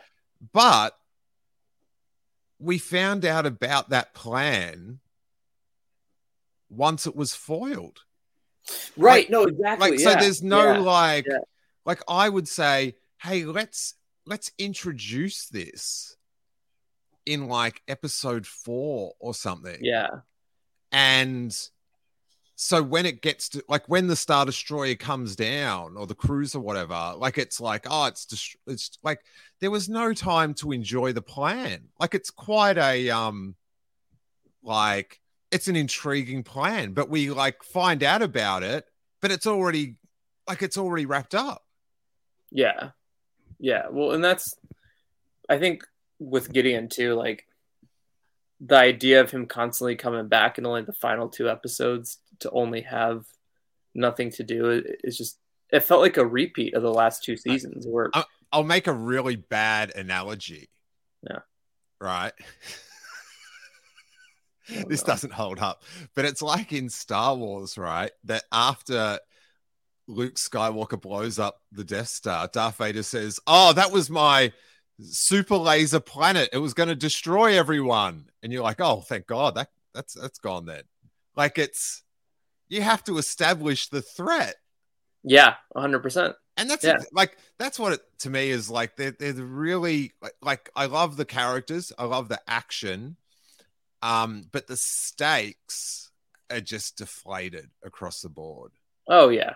But 0.52 0.94
we 2.60 2.78
found 2.78 3.24
out 3.24 3.46
about 3.46 3.90
that 3.90 4.14
plan 4.14 5.00
once 6.68 7.06
it 7.06 7.16
was 7.16 7.34
foiled. 7.34 8.00
right. 8.96 9.24
Like- 9.24 9.30
no, 9.30 9.44
exactly. 9.44 9.90
Like 9.90 10.00
so, 10.00 10.14
there's 10.14 10.42
no 10.42 10.72
yeah. 10.72 10.78
like, 10.78 11.26
yeah. 11.28 11.38
like 11.84 12.02
I 12.08 12.28
would 12.28 12.48
say, 12.48 12.96
hey, 13.22 13.44
let's 13.44 13.94
let's 14.26 14.52
introduce 14.58 15.46
this 15.48 16.16
in 17.26 17.48
like 17.48 17.82
episode 17.88 18.46
four 18.46 19.12
or 19.20 19.34
something. 19.34 19.78
yeah, 19.82 20.08
And 20.92 21.54
so 22.56 22.82
when 22.82 23.06
it 23.06 23.22
gets 23.22 23.50
to 23.50 23.62
like 23.68 23.88
when 23.88 24.06
the 24.06 24.16
Star 24.16 24.44
Destroyer 24.44 24.96
comes 24.96 25.36
down 25.36 25.96
or 25.96 26.06
the 26.06 26.14
cruise 26.14 26.54
or 26.54 26.60
whatever, 26.60 27.14
like 27.16 27.38
it's 27.38 27.60
like, 27.60 27.86
oh, 27.88 28.06
it's 28.06 28.26
just 28.26 28.56
it's 28.66 28.98
like 29.02 29.20
there 29.60 29.70
was 29.70 29.88
no 29.88 30.12
time 30.12 30.54
to 30.54 30.72
enjoy 30.72 31.12
the 31.12 31.22
plan. 31.22 31.88
Like 32.00 32.14
it's 32.14 32.30
quite 32.30 32.78
a 32.78 33.10
um 33.10 33.54
like 34.62 35.20
it's 35.50 35.68
an 35.68 35.76
intriguing 35.76 36.42
plan, 36.42 36.92
but 36.92 37.08
we 37.08 37.30
like 37.30 37.62
find 37.62 38.02
out 38.02 38.22
about 38.22 38.62
it, 38.62 38.84
but 39.20 39.30
it's 39.30 39.46
already 39.46 39.96
like 40.46 40.62
it's 40.62 40.78
already 40.78 41.06
wrapped 41.06 41.34
up. 41.34 41.64
Yeah. 42.50 42.90
Yeah. 43.58 43.86
Well, 43.90 44.12
and 44.12 44.24
that's, 44.24 44.54
I 45.48 45.58
think 45.58 45.84
with 46.18 46.52
Gideon 46.52 46.88
too, 46.88 47.14
like, 47.14 47.44
the 48.60 48.76
idea 48.76 49.20
of 49.20 49.30
him 49.30 49.46
constantly 49.46 49.94
coming 49.94 50.26
back 50.26 50.58
in 50.58 50.66
only 50.66 50.82
the 50.82 50.92
final 50.92 51.28
two 51.28 51.48
episodes 51.48 52.18
to 52.40 52.50
only 52.50 52.80
have 52.80 53.24
nothing 53.94 54.30
to 54.30 54.42
do 54.42 54.82
it's 55.04 55.16
just 55.16 55.38
it 55.70 55.80
felt 55.80 56.00
like 56.00 56.16
a 56.16 56.26
repeat 56.26 56.74
of 56.74 56.82
the 56.82 56.92
last 56.92 57.22
two 57.22 57.36
seasons 57.36 57.86
where 57.86 58.10
I'll 58.50 58.64
make 58.64 58.86
a 58.86 58.92
really 58.92 59.36
bad 59.36 59.94
analogy. 59.94 60.70
Yeah. 61.22 61.40
Right. 62.00 62.32
Oh, 64.70 64.88
this 64.88 65.04
no. 65.04 65.06
doesn't 65.06 65.32
hold 65.32 65.58
up, 65.60 65.82
but 66.14 66.24
it's 66.24 66.42
like 66.42 66.72
in 66.72 66.88
Star 66.90 67.34
Wars, 67.36 67.78
right? 67.78 68.10
That 68.24 68.44
after 68.52 69.18
Luke 70.08 70.36
Skywalker 70.36 71.00
blows 71.00 71.38
up 71.38 71.62
the 71.72 71.84
Death 71.84 72.08
Star, 72.08 72.48
Darth 72.48 72.78
Vader 72.78 73.02
says, 73.02 73.40
"Oh, 73.46 73.72
that 73.74 73.92
was 73.92 74.10
my 74.10 74.52
super 75.00 75.56
laser 75.56 76.00
planet. 76.00 76.50
It 76.52 76.58
was 76.58 76.74
going 76.74 76.88
to 76.90 76.94
destroy 76.96 77.58
everyone." 77.58 78.30
And 78.42 78.52
you're 78.52 78.62
like, 78.62 78.80
"Oh, 78.80 79.00
thank 79.02 79.26
God 79.26 79.54
that 79.56 79.70
that's 79.94 80.14
that's 80.14 80.38
gone 80.38 80.66
then." 80.66 80.82
Like 81.36 81.58
it's 81.58 82.02
you 82.68 82.82
have 82.82 83.04
to 83.04 83.18
establish 83.18 83.88
the 83.88 84.02
threat. 84.02 84.56
yeah 85.24 85.54
100% 85.76 86.34
And 86.56 86.70
that's 86.70 86.84
Yeah. 86.84 86.98
like 87.12 87.36
that's 87.58 87.78
what 87.78 87.92
it 87.94 88.00
to 88.20 88.30
me 88.30 88.50
is 88.50 88.70
like. 88.70 88.96
They're 88.96 89.12
they're 89.12 89.32
really 89.34 90.12
like, 90.22 90.34
like 90.42 90.70
I 90.76 90.86
love 90.86 91.16
the 91.16 91.24
characters, 91.24 91.92
I 91.98 92.04
love 92.04 92.28
the 92.28 92.40
action, 92.48 93.16
um, 94.02 94.44
but 94.50 94.66
the 94.66 94.76
stakes 94.76 96.10
are 96.50 96.60
just 96.60 96.98
deflated 96.98 97.68
across 97.84 98.20
the 98.20 98.28
board. 98.28 98.72
Oh 99.08 99.28
yeah, 99.28 99.54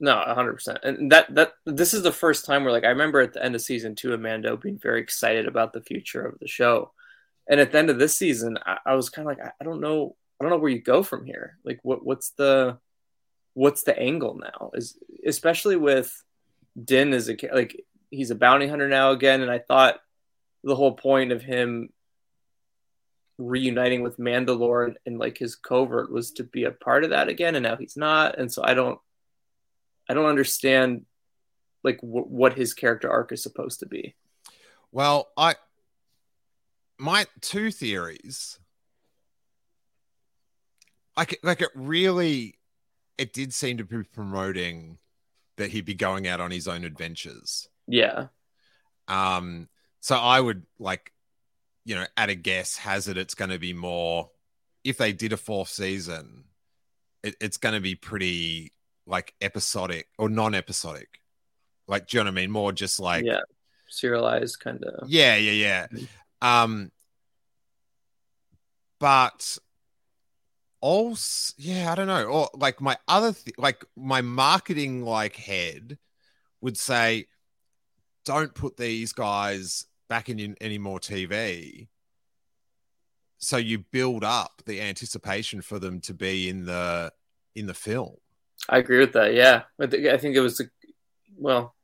no, 0.00 0.16
hundred 0.16 0.54
percent. 0.54 0.78
And 0.82 1.10
that 1.12 1.34
that 1.34 1.52
this 1.66 1.94
is 1.94 2.02
the 2.02 2.12
first 2.12 2.44
time 2.44 2.64
where 2.64 2.72
like 2.72 2.84
I 2.84 2.88
remember 2.88 3.20
at 3.20 3.32
the 3.32 3.44
end 3.44 3.54
of 3.54 3.60
season 3.60 3.94
two, 3.94 4.12
Amanda 4.12 4.56
being 4.56 4.78
very 4.78 5.00
excited 5.00 5.46
about 5.46 5.72
the 5.72 5.82
future 5.82 6.24
of 6.24 6.38
the 6.38 6.48
show, 6.48 6.92
and 7.48 7.60
at 7.60 7.72
the 7.72 7.78
end 7.78 7.90
of 7.90 7.98
this 7.98 8.16
season, 8.16 8.58
I, 8.64 8.78
I 8.86 8.94
was 8.94 9.10
kind 9.10 9.28
of 9.28 9.36
like, 9.36 9.44
I, 9.44 9.52
I 9.60 9.64
don't 9.64 9.80
know, 9.80 10.16
I 10.40 10.44
don't 10.44 10.50
know 10.50 10.58
where 10.58 10.70
you 10.70 10.80
go 10.80 11.02
from 11.02 11.24
here. 11.24 11.58
Like, 11.64 11.80
what 11.82 12.04
what's 12.04 12.30
the 12.30 12.78
what's 13.54 13.82
the 13.82 13.98
angle 13.98 14.36
now? 14.36 14.70
Is 14.74 14.98
especially 15.26 15.76
with 15.76 16.22
Din 16.82 17.12
as 17.12 17.28
a 17.28 17.36
like 17.52 17.84
he's 18.10 18.30
a 18.30 18.36
bounty 18.36 18.68
hunter 18.68 18.88
now 18.88 19.10
again, 19.10 19.40
and 19.40 19.50
I 19.50 19.58
thought 19.58 19.98
the 20.62 20.76
whole 20.76 20.92
point 20.92 21.32
of 21.32 21.42
him 21.42 21.90
reuniting 23.38 24.02
with 24.02 24.18
Mandalore 24.18 24.86
and, 24.86 24.98
and 25.06 25.18
like 25.18 25.38
his 25.38 25.54
covert 25.54 26.10
was 26.12 26.32
to 26.32 26.44
be 26.44 26.64
a 26.64 26.70
part 26.70 27.04
of 27.04 27.10
that 27.10 27.28
again, 27.28 27.54
and 27.54 27.62
now 27.62 27.76
he's 27.76 27.96
not, 27.96 28.38
and 28.38 28.52
so 28.52 28.62
I 28.64 28.74
don't, 28.74 28.98
I 30.08 30.14
don't 30.14 30.26
understand 30.26 31.06
like 31.84 32.00
w- 32.00 32.24
what 32.24 32.54
his 32.54 32.74
character 32.74 33.10
arc 33.10 33.32
is 33.32 33.42
supposed 33.42 33.80
to 33.80 33.86
be. 33.86 34.14
Well, 34.90 35.28
I 35.36 35.54
my 36.98 37.26
two 37.40 37.70
theories 37.70 38.58
like 41.16 41.38
like 41.42 41.60
it 41.60 41.70
really 41.74 42.58
it 43.18 43.32
did 43.32 43.52
seem 43.54 43.76
to 43.78 43.84
be 43.84 44.02
promoting 44.02 44.98
that 45.56 45.70
he'd 45.70 45.84
be 45.84 45.94
going 45.94 46.26
out 46.26 46.40
on 46.40 46.50
his 46.50 46.68
own 46.68 46.84
adventures. 46.84 47.68
Yeah, 47.86 48.26
Um, 49.08 49.68
so 50.00 50.16
I 50.16 50.40
would 50.40 50.62
like, 50.78 51.12
you 51.88 51.94
know, 51.94 52.04
at 52.18 52.28
a 52.28 52.34
guess, 52.34 52.76
hazard 52.76 53.16
it's 53.16 53.34
going 53.34 53.50
to 53.50 53.58
be 53.58 53.72
more. 53.72 54.28
If 54.84 54.98
they 54.98 55.14
did 55.14 55.32
a 55.32 55.38
fourth 55.38 55.70
season, 55.70 56.44
it, 57.22 57.34
it's 57.40 57.56
going 57.56 57.74
to 57.74 57.80
be 57.80 57.94
pretty 57.94 58.74
like 59.06 59.32
episodic 59.40 60.06
or 60.18 60.28
non-episodic. 60.28 61.08
Like, 61.86 62.06
do 62.06 62.18
you 62.18 62.24
know 62.24 62.28
what 62.30 62.38
I 62.38 62.42
mean? 62.42 62.50
More 62.50 62.72
just 62.72 63.00
like, 63.00 63.24
yeah, 63.24 63.40
serialized 63.88 64.60
kind 64.60 64.84
of. 64.84 65.08
yeah, 65.08 65.36
yeah, 65.36 65.86
yeah. 65.92 66.06
Um, 66.42 66.92
but 69.00 69.56
also, 70.82 71.54
yeah, 71.56 71.90
I 71.90 71.94
don't 71.94 72.06
know. 72.06 72.24
Or 72.24 72.50
like 72.52 72.82
my 72.82 72.98
other, 73.08 73.32
th- 73.32 73.56
like 73.56 73.82
my 73.96 74.20
marketing 74.20 75.06
like 75.06 75.36
head 75.36 75.96
would 76.60 76.76
say, 76.76 77.28
don't 78.26 78.54
put 78.54 78.76
these 78.76 79.14
guys 79.14 79.86
back 80.08 80.28
in, 80.28 80.56
any 80.60 80.78
more 80.78 80.98
TV. 80.98 81.88
So 83.38 83.56
you 83.56 83.78
build 83.78 84.24
up 84.24 84.62
the 84.66 84.80
anticipation 84.80 85.62
for 85.62 85.78
them 85.78 86.00
to 86.02 86.14
be 86.14 86.48
in 86.48 86.64
the 86.64 87.12
in 87.54 87.66
the 87.66 87.74
film. 87.74 88.16
I 88.68 88.78
agree 88.78 88.98
with 88.98 89.12
that. 89.12 89.34
Yeah, 89.34 89.62
I 89.80 89.86
think 89.86 90.06
I 90.06 90.16
think 90.18 90.34
it 90.36 90.40
was 90.40 90.60
a, 90.60 90.64
well. 91.36 91.74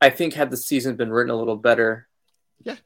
I 0.00 0.10
think 0.10 0.34
had 0.34 0.50
the 0.50 0.56
season 0.58 0.96
been 0.96 1.10
written 1.10 1.30
a 1.30 1.36
little 1.36 1.56
better, 1.56 2.08
Yeah. 2.62 2.76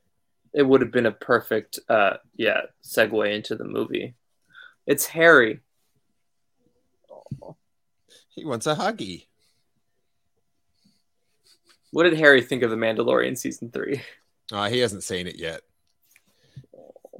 it 0.52 0.62
would 0.62 0.82
have 0.82 0.92
been 0.92 1.06
a 1.06 1.10
perfect, 1.10 1.80
uh, 1.88 2.18
yeah, 2.36 2.60
segue 2.84 3.34
into 3.34 3.56
the 3.56 3.64
movie. 3.64 4.14
It's 4.86 5.06
Harry. 5.06 5.60
He 8.28 8.44
wants 8.44 8.68
a 8.68 8.76
huggy. 8.76 9.26
What 11.92 12.04
did 12.04 12.18
Harry 12.18 12.42
think 12.42 12.62
of 12.62 12.70
the 12.70 12.76
Mandalorian 12.76 13.36
season 13.38 13.70
three? 13.70 14.02
Uh, 14.52 14.68
he 14.68 14.78
hasn't 14.78 15.02
seen 15.02 15.26
it 15.26 15.36
yet. 15.36 15.60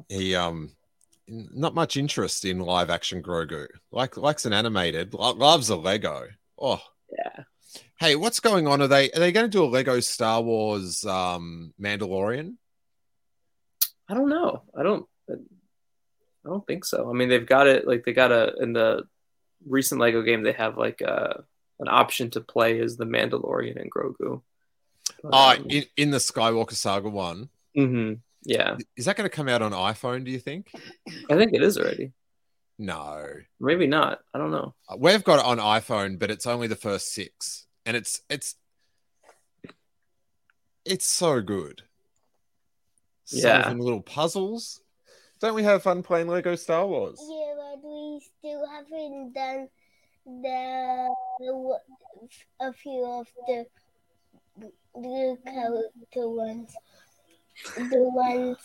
He 0.08 0.34
um, 0.34 0.72
not 1.26 1.74
much 1.74 1.96
interest 1.96 2.44
in 2.44 2.58
live 2.60 2.90
action 2.90 3.22
Grogu. 3.22 3.66
Like 3.90 4.16
likes 4.16 4.46
an 4.46 4.52
animated. 4.52 5.12
lo- 5.14 5.32
Loves 5.34 5.68
a 5.68 5.76
Lego. 5.76 6.28
Oh, 6.60 6.80
Yeah, 7.12 7.44
hey, 8.00 8.16
what's 8.16 8.40
going 8.40 8.66
on? 8.66 8.80
Are 8.82 8.88
they 8.88 9.10
are 9.10 9.18
they 9.20 9.32
going 9.32 9.46
to 9.46 9.50
do 9.58 9.64
a 9.64 9.66
Lego 9.66 10.00
Star 10.00 10.40
Wars 10.42 11.04
um 11.04 11.72
Mandalorian? 11.80 12.54
I 14.08 14.14
don't 14.14 14.30
know. 14.30 14.62
I 14.76 14.82
don't. 14.82 15.06
I 15.30 16.48
don't 16.48 16.66
think 16.66 16.84
so. 16.86 17.10
I 17.10 17.12
mean, 17.12 17.28
they've 17.28 17.44
got 17.46 17.66
it 17.66 17.86
like 17.86 18.04
they 18.04 18.12
got 18.14 18.32
a 18.32 18.54
in 18.62 18.72
the 18.72 19.02
recent 19.66 20.00
Lego 20.00 20.22
game. 20.22 20.42
They 20.42 20.52
have 20.52 20.78
like 20.78 21.00
a 21.02 21.44
an 21.80 21.88
option 21.88 22.30
to 22.30 22.40
play 22.40 22.80
as 22.80 22.96
the 22.96 23.04
Mandalorian 23.04 23.78
and 23.80 23.90
Grogu. 23.92 24.40
But, 25.22 25.30
Oh, 25.32 25.60
um, 25.62 25.66
in, 25.70 25.84
in 25.96 26.10
the 26.10 26.18
Skywalker 26.18 26.72
Saga 26.74 27.08
one. 27.08 27.48
mhm. 27.76 28.20
Yeah, 28.44 28.76
Is 28.96 29.04
that 29.04 29.16
going 29.16 29.28
to 29.28 29.34
come 29.34 29.48
out 29.48 29.62
on 29.62 29.72
iPhone? 29.72 30.24
Do 30.24 30.30
you 30.30 30.38
think? 30.38 30.70
I 31.30 31.36
think 31.36 31.52
it 31.52 31.62
is 31.62 31.76
already. 31.76 32.12
No, 32.78 33.26
Maybe 33.60 33.86
not. 33.88 34.20
I 34.32 34.38
don't 34.38 34.52
know. 34.52 34.74
we've 34.96 35.24
got 35.24 35.40
it 35.40 35.44
on 35.44 35.58
iPhone, 35.58 36.18
but 36.18 36.30
it's 36.30 36.46
only 36.46 36.68
the 36.68 36.76
first 36.76 37.12
six, 37.12 37.66
and 37.84 37.96
it's 37.96 38.22
it's 38.30 38.54
it's 40.84 41.06
so 41.06 41.40
good. 41.42 41.82
Yeah. 43.30 43.62
Solving 43.64 43.80
little 43.80 44.00
puzzles. 44.00 44.80
Don't 45.40 45.54
we 45.54 45.64
have 45.64 45.82
fun 45.82 46.02
playing 46.02 46.28
Lego 46.28 46.54
Star 46.54 46.86
Wars? 46.86 47.20
Yeah, 47.20 47.54
but 47.56 47.84
we 47.84 48.20
still 48.38 48.66
haven't 48.68 49.32
done 49.34 49.68
the 50.24 51.08
a 52.60 52.72
few 52.72 53.04
of 53.04 53.26
the 53.46 53.66
the 54.94 55.36
character 55.44 56.28
ones. 56.28 56.74
The 57.76 57.98
ones 57.98 58.58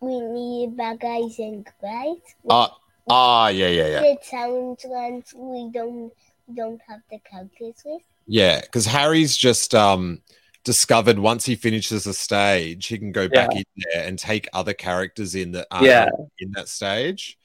we 0.00 0.20
need 0.20 0.76
bagaging, 0.76 1.66
right? 1.82 2.16
Ah, 2.48 2.76
ah, 3.08 3.48
yeah, 3.48 3.68
yeah, 3.68 3.86
yeah, 3.88 4.00
The 4.00 4.16
challenge 4.22 4.80
ones 4.84 5.34
we 5.36 5.70
don't 5.72 6.12
don't 6.54 6.80
have 6.88 7.00
the 7.10 7.18
characters 7.20 7.74
with. 7.84 8.02
yeah. 8.26 8.60
Because 8.60 8.86
Harry's 8.86 9.36
just 9.36 9.74
um 9.74 10.22
discovered 10.64 11.18
once 11.18 11.44
he 11.44 11.54
finishes 11.54 12.06
a 12.06 12.14
stage, 12.14 12.86
he 12.86 12.98
can 12.98 13.12
go 13.12 13.28
back 13.28 13.54
in 13.54 13.64
there 13.92 14.06
and 14.06 14.18
take 14.18 14.48
other 14.52 14.72
characters 14.74 15.34
in 15.34 15.52
that 15.52 15.66
aren't 15.70 15.86
Yeah. 15.86 16.08
in 16.38 16.50
that 16.52 16.68
stage, 16.68 17.38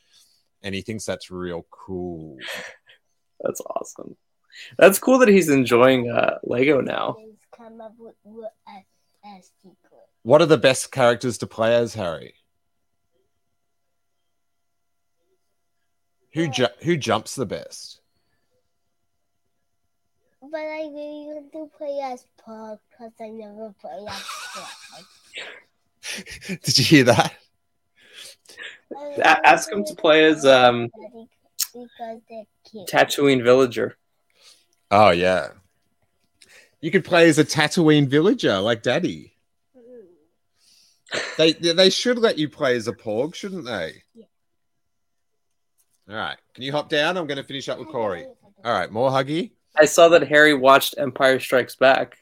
and 0.63 0.73
he 0.73 0.81
thinks 0.81 1.05
that's 1.05 1.29
real 1.31 1.65
cool. 1.69 2.37
That's 3.41 3.61
awesome. 3.61 4.15
That's 4.79 4.97
cool 4.97 5.19
that 5.19 5.27
he's 5.27 5.49
enjoying 5.49 6.09
uh, 6.09 6.39
Lego 6.43 6.79
now. 6.81 7.17
Just 7.55 7.69
come 7.69 7.81
up 7.81 7.93
with 7.97 8.15
what 8.23 8.53
a, 8.67 9.27
a 9.27 9.41
secret. 9.61 10.01
What 10.23 10.41
are 10.41 10.45
the 10.45 10.57
best 10.57 10.91
characters 10.91 11.37
to 11.39 11.47
play 11.47 11.75
as 11.75 11.93
Harry? 11.93 12.35
Who 16.33 16.49
ju- 16.49 16.67
who 16.81 16.97
jumps 16.97 17.35
the 17.35 17.45
best? 17.45 18.01
But 20.41 20.59
I 20.59 20.81
really 20.81 21.27
want 21.27 21.51
to 21.53 21.71
play 21.77 21.99
as 22.03 22.25
Paul 22.37 22.79
because 22.89 23.13
I 23.19 23.29
never 23.29 23.73
play 23.79 24.05
as 24.07 24.23
Paul. 24.53 24.67
Did 26.63 26.77
you 26.77 26.83
hear 26.83 27.03
that? 27.05 27.33
A- 29.17 29.47
ask 29.47 29.71
him 29.71 29.83
to 29.85 29.95
play 29.95 30.25
as, 30.25 30.45
um, 30.45 30.91
because. 31.73 32.21
Tatooine 32.87 33.43
villager. 33.43 33.97
Oh 34.91 35.09
yeah. 35.11 35.49
You 36.81 36.91
could 36.91 37.05
play 37.05 37.27
as 37.29 37.39
a 37.39 37.45
Tatooine 37.45 38.07
villager 38.07 38.59
like 38.59 38.83
Daddy. 38.83 39.33
They 41.37 41.53
they 41.53 41.89
should 41.89 42.17
let 42.17 42.37
you 42.37 42.49
play 42.49 42.75
as 42.75 42.87
a 42.87 42.93
porg, 42.93 43.35
shouldn't 43.35 43.65
they? 43.65 44.03
Yeah. 44.13 44.25
All 46.09 46.15
right. 46.15 46.37
Can 46.53 46.63
you 46.63 46.71
hop 46.71 46.89
down? 46.89 47.17
I'm 47.17 47.27
going 47.27 47.37
to 47.37 47.43
finish 47.43 47.69
up 47.69 47.79
with 47.79 47.87
Corey. 47.87 48.25
All 48.63 48.73
right. 48.73 48.91
More 48.91 49.09
huggy. 49.09 49.51
I 49.75 49.85
saw 49.85 50.09
that 50.09 50.27
Harry 50.27 50.53
watched 50.53 50.95
Empire 50.97 51.39
Strikes 51.39 51.75
Back. 51.75 52.17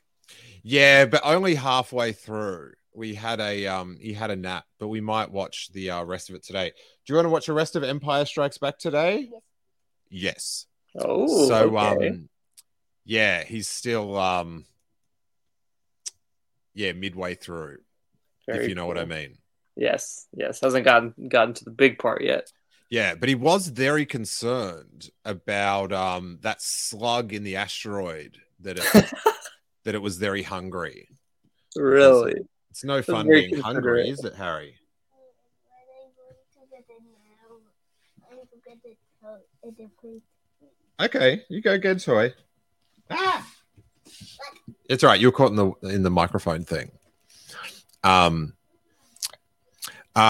Yeah, 0.64 1.06
but 1.06 1.22
only 1.24 1.56
halfway 1.56 2.14
through. 2.14 2.74
we 2.94 3.16
had 3.16 3.40
a 3.40 3.68
um 3.68 3.98
he 4.00 4.14
had 4.14 4.32
a 4.32 4.36
nap, 4.36 4.66
but 4.80 4.88
we 4.88 5.02
might 5.02 5.32
watch 5.32 5.72
the 5.74 5.92
uh, 5.92 6.04
rest 6.04 6.30
of 6.30 6.36
it 6.36 6.44
today. 6.44 6.72
Do 7.06 7.14
you 7.14 7.16
want 7.16 7.26
to 7.26 7.30
watch 7.30 7.48
the 7.48 7.54
rest 7.54 7.76
of 7.76 7.84
Empire 7.84 8.26
Strikes 8.26 8.58
Back 8.58 8.78
today? 8.80 9.30
Yes. 10.10 10.66
Oh, 10.96 11.48
so 11.48 11.78
okay. 11.78 12.10
um 12.10 12.30
yeah, 13.06 13.44
he's 13.44 13.68
still 13.68 14.18
um 14.18 14.66
yeah, 16.74 16.92
midway 16.94 17.36
through, 17.36 17.78
Very 18.48 18.64
if 18.64 18.70
you 18.70 18.76
know 18.76 18.88
what 18.88 18.98
I 18.98 19.06
mean. 19.06 19.38
Yes, 19.76 20.28
yes. 20.36 20.60
Hasn't 20.62 20.86
gotten 20.86 21.14
gotten 21.28 21.54
to 21.56 21.66
the 21.66 21.72
big 21.72 22.00
part 22.00 22.24
yet. 22.24 22.52
Yeah, 22.90 23.16
but 23.16 23.30
he 23.30 23.36
was 23.36 23.68
very 23.68 24.06
concerned 24.06 25.10
about 25.26 25.92
um 25.92 26.40
that 26.42 26.62
slug 26.62 27.34
in 27.34 27.44
the 27.44 27.56
asteroid 27.56 28.38
that 28.60 28.78
it 28.80 28.86
that 29.84 29.96
it 29.96 30.02
was 30.02 30.18
very 30.18 30.44
hungry. 30.44 31.10
Really? 31.76 32.36
It's 32.70 32.84
no 32.84 33.02
fun 33.02 33.28
very 33.28 33.50
being 33.50 33.62
hungry, 33.62 34.10
is 34.10 34.24
it, 34.24 34.36
Harry? 34.36 34.76
Okay, 41.00 41.44
you 41.50 41.62
go 41.62 41.78
get 41.78 41.98
a 41.98 42.00
toy. 42.00 42.34
Ah! 43.10 43.48
It's 44.90 45.04
all 45.04 45.10
right. 45.10 45.20
You're 45.20 45.32
caught 45.32 45.50
in 45.50 45.56
the 45.56 45.72
in 45.84 46.04
the 46.04 46.12
microphone 46.12 46.64
thing. 46.64 46.92
Um. 48.04 48.54
Um. 50.16 50.24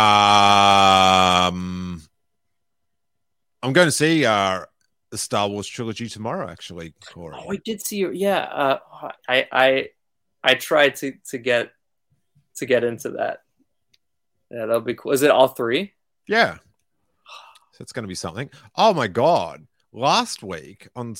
I'm 3.61 3.73
going 3.73 3.87
to 3.87 3.91
see 3.91 4.25
uh 4.25 4.65
the 5.09 5.17
Star 5.17 5.47
Wars 5.47 5.67
trilogy 5.67 6.09
tomorrow. 6.09 6.49
Actually, 6.49 6.93
Corey. 7.05 7.37
Oh, 7.37 7.51
I 7.51 7.57
did 7.57 7.85
see 7.85 7.97
your 7.97 8.11
yeah. 8.11 8.39
Uh, 8.39 8.79
I 9.29 9.47
I 9.51 9.89
I 10.43 10.55
tried 10.55 10.95
to 10.97 11.13
to 11.29 11.37
get 11.37 11.71
to 12.55 12.65
get 12.65 12.83
into 12.83 13.09
that. 13.11 13.43
Yeah, 14.49 14.65
that'll 14.65 14.81
be 14.81 14.95
cool. 14.95 15.11
Is 15.11 15.21
it 15.21 15.31
all 15.31 15.47
three? 15.49 15.93
Yeah. 16.27 16.57
So 17.73 17.81
it's 17.81 17.91
going 17.91 18.03
to 18.03 18.07
be 18.07 18.15
something. 18.15 18.49
Oh 18.75 18.93
my 18.93 19.07
god! 19.07 19.65
Last 19.91 20.43
week 20.43 20.87
on 20.95 21.15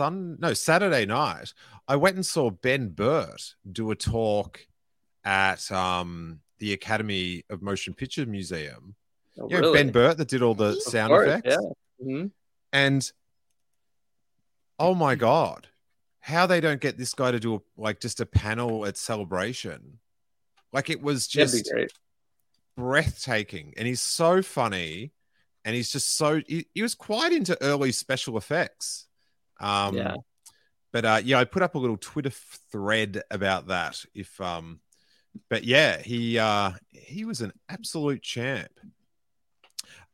Sun, 0.00 0.38
no 0.40 0.54
Saturday 0.54 1.04
night, 1.04 1.52
I 1.86 1.96
went 1.96 2.16
and 2.16 2.24
saw 2.24 2.48
Ben 2.48 2.88
Burtt 2.88 3.54
do 3.70 3.90
a 3.90 3.94
talk 3.94 4.66
at 5.24 5.70
um 5.70 6.40
the 6.58 6.72
Academy 6.72 7.44
of 7.50 7.60
Motion 7.60 7.92
Picture 7.92 8.24
Museum. 8.24 8.94
Oh, 9.38 9.46
You 9.50 9.56
know, 9.56 9.60
really? 9.60 9.78
Ben 9.82 9.92
Burtt 9.92 10.16
that 10.16 10.28
did 10.28 10.40
all 10.40 10.54
the 10.54 10.80
sound 10.80 11.10
course, 11.10 11.28
effects. 11.28 11.48
Yeah. 11.50 12.06
Mhm. 12.06 12.30
And 12.72 13.12
oh 14.78 14.94
my 14.94 15.16
god, 15.16 15.68
how 16.20 16.46
they 16.46 16.62
don't 16.62 16.80
get 16.80 16.96
this 16.96 17.12
guy 17.12 17.30
to 17.32 17.38
do 17.38 17.56
a, 17.56 17.60
like 17.76 18.00
just 18.00 18.20
a 18.20 18.26
panel 18.26 18.86
at 18.86 18.96
celebration. 18.96 19.98
Like 20.72 20.88
it 20.88 21.02
was 21.02 21.26
just 21.26 21.70
breathtaking 22.74 23.74
and 23.76 23.86
he's 23.86 24.00
so 24.00 24.40
funny 24.40 25.12
and 25.66 25.74
he's 25.74 25.92
just 25.92 26.16
so 26.16 26.40
he, 26.46 26.66
he 26.72 26.80
was 26.80 26.94
quite 26.94 27.32
into 27.32 27.62
early 27.62 27.92
special 27.92 28.38
effects 28.38 29.08
um 29.60 29.96
Yeah. 29.96 30.14
but 30.92 31.04
uh 31.04 31.20
yeah 31.22 31.38
i 31.38 31.44
put 31.44 31.62
up 31.62 31.74
a 31.74 31.78
little 31.78 31.96
twitter 31.96 32.30
thread 32.30 33.22
about 33.30 33.68
that 33.68 34.04
if 34.14 34.40
um 34.40 34.80
but 35.48 35.64
yeah 35.64 36.00
he 36.02 36.38
uh 36.38 36.72
he 36.90 37.24
was 37.24 37.40
an 37.40 37.52
absolute 37.68 38.22
champ 38.22 38.72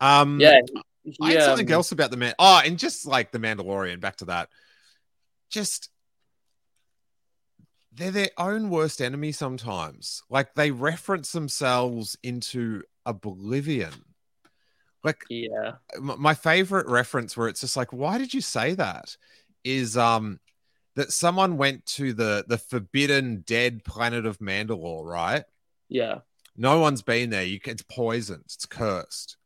um 0.01 0.41
Yeah. 0.41 0.59
I 1.23 1.33
had 1.33 1.43
something 1.45 1.69
um, 1.69 1.73
else 1.73 1.93
about 1.93 2.11
the 2.11 2.17
man. 2.17 2.35
Oh, 2.37 2.61
and 2.65 2.81
just 2.81 3.07
like 3.07 3.31
the 3.31 3.39
Mandalorian, 3.39 4.01
back 4.01 4.17
to 4.17 4.25
that. 4.25 4.49
Just 5.51 5.89
they're 7.93 8.11
their 8.11 8.31
own 8.37 8.71
worst 8.71 9.01
enemy 9.01 9.31
sometimes. 9.33 10.23
Like 10.29 10.55
they 10.55 10.73
reference 10.73 11.31
themselves 11.31 12.17
into 12.23 12.83
oblivion. 13.05 13.93
Like 15.07 15.25
Yeah. 15.31 15.77
my 15.99 16.35
favorite 16.35 16.89
reference 16.89 17.37
where 17.37 17.49
it's 17.49 17.61
just 17.61 17.77
like, 17.77 17.93
why 17.93 18.19
did 18.19 18.35
you 18.35 18.41
say 18.41 18.75
that? 18.75 19.17
Is 19.65 19.97
um 19.97 20.41
that 20.97 21.13
someone 21.13 21.57
went 21.57 21.87
to 21.87 22.13
the 22.13 22.45
the 22.49 22.59
forbidden 22.59 23.45
dead 23.47 23.85
planet 23.85 24.27
of 24.27 24.39
Mandalore, 24.39 25.05
right? 25.05 25.45
Yeah. 25.89 26.19
No 26.57 26.81
one's 26.81 27.03
been 27.03 27.31
there. 27.31 27.45
You 27.45 27.61
it's 27.65 27.83
poisoned. 27.83 28.43
It's 28.47 28.67
cursed. 28.67 29.37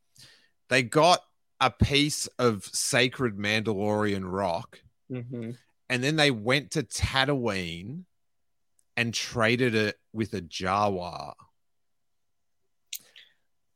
They 0.69 0.83
got 0.83 1.21
a 1.59 1.69
piece 1.69 2.27
of 2.39 2.65
sacred 2.65 3.37
Mandalorian 3.37 4.23
rock, 4.25 4.81
hmm 5.09 5.51
and 5.89 6.01
then 6.01 6.15
they 6.15 6.31
went 6.31 6.71
to 6.71 6.83
Tatooine 6.83 8.05
and 8.95 9.13
traded 9.13 9.75
it 9.75 9.97
with 10.13 10.33
a 10.33 10.41
Jawa. 10.41 11.33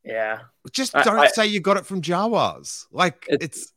Yeah. 0.06 0.38
Just 0.72 0.92
don't 0.92 1.18
I- 1.18 1.26
say 1.26 1.46
you 1.48 1.60
got 1.60 1.76
it 1.76 1.84
from 1.84 2.00
Jawas. 2.00 2.86
Like 2.92 3.26
It's- 3.28 3.44
it's 3.58 3.72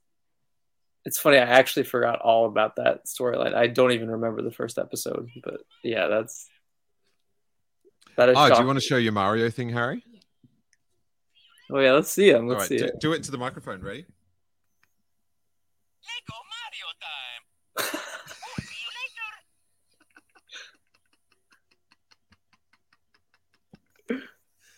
It's 1.06 1.18
funny. 1.18 1.38
I 1.38 1.42
actually 1.42 1.84
forgot 1.84 2.20
all 2.22 2.46
about 2.46 2.76
that 2.76 3.06
storyline. 3.06 3.56
I 3.56 3.68
don't 3.68 3.92
even 3.94 4.12
remember 4.12 4.42
the 4.44 4.52
first 4.52 4.78
episode, 4.78 5.30
but 5.44 5.62
yeah, 5.84 6.08
that's 6.08 6.48
that 8.16 8.30
is. 8.30 8.36
Oh, 8.38 8.54
do 8.54 8.60
you 8.62 8.68
want 8.68 8.78
to 8.78 8.86
show 8.86 8.98
your 8.98 9.14
Mario 9.14 9.50
thing, 9.50 9.70
Harry? 9.70 10.04
Oh 11.72 11.80
yeah, 11.80 11.94
let's 11.94 12.12
see 12.12 12.30
him. 12.30 12.44
All 12.44 12.50
Let's 12.50 12.62
right, 12.62 12.70
see 12.70 12.78
do, 12.78 12.86
it. 12.86 13.00
do 13.00 13.14
it 13.14 13.18
into 13.18 13.32
the 13.32 13.38
microphone. 13.38 13.82
Ready? 13.82 14.06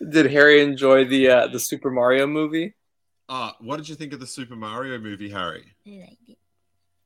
Did 0.09 0.31
Harry 0.31 0.61
enjoy 0.61 1.05
the 1.05 1.29
uh, 1.29 1.47
the 1.47 1.59
Super 1.59 1.91
Mario 1.91 2.27
movie? 2.27 2.73
Uh, 3.29 3.51
what 3.59 3.77
did 3.77 3.87
you 3.87 3.95
think 3.95 4.13
of 4.13 4.19
the 4.19 4.27
Super 4.27 4.55
Mario 4.55 4.97
movie, 4.99 5.29
Harry? 5.29 5.73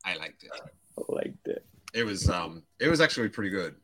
I 0.04 0.16
liked 0.16 0.44
it. 0.44 0.52
I 0.54 0.60
liked 0.62 0.78
it. 0.98 1.02
I 1.10 1.14
liked 1.14 1.48
it. 1.48 1.66
It 1.94 2.04
was 2.04 2.30
um 2.30 2.64
it 2.80 2.88
was 2.88 3.02
actually 3.02 3.30
pretty 3.30 3.50
good. 3.50 3.76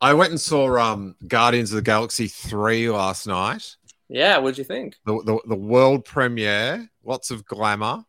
I 0.00 0.14
went 0.14 0.30
and 0.30 0.40
saw 0.40 0.78
um 0.78 1.16
Guardians 1.26 1.70
of 1.72 1.76
the 1.76 1.82
Galaxy 1.82 2.28
3 2.28 2.90
last 2.90 3.26
night. 3.26 3.76
Yeah, 4.08 4.38
what'd 4.38 4.58
you 4.58 4.64
think? 4.64 4.96
The 5.04 5.22
the, 5.22 5.38
the 5.48 5.56
world 5.56 6.04
premiere, 6.04 6.90
lots 7.04 7.30
of 7.30 7.44
glamour. 7.44 8.04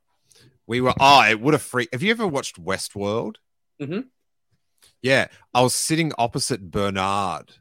We 0.65 0.81
were 0.81 0.93
oh, 0.99 1.29
it 1.29 1.39
would 1.41 1.53
have 1.53 1.61
freaked. 1.61 1.93
Have 1.93 2.03
you 2.03 2.11
ever 2.11 2.27
watched 2.27 2.63
Westworld? 2.63 3.35
Mm-hmm. 3.81 4.01
Yeah, 5.01 5.27
I 5.53 5.61
was 5.61 5.73
sitting 5.73 6.11
opposite 6.17 6.71
Bernard. 6.71 7.51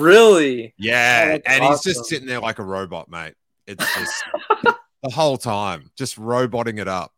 Really? 0.00 0.74
Yeah, 0.78 1.24
Oh, 1.24 1.30
that's 1.32 1.42
and 1.46 1.64
he's 1.64 1.82
just 1.82 2.06
sitting 2.06 2.26
there 2.26 2.40
like 2.40 2.58
a 2.58 2.64
robot, 2.64 3.08
mate. 3.10 3.34
It's 3.66 3.84
just 3.94 4.24
the 5.02 5.10
whole 5.10 5.36
time, 5.36 5.90
just 5.96 6.16
roboting 6.18 6.78
it 6.78 6.88
up. 6.88 7.12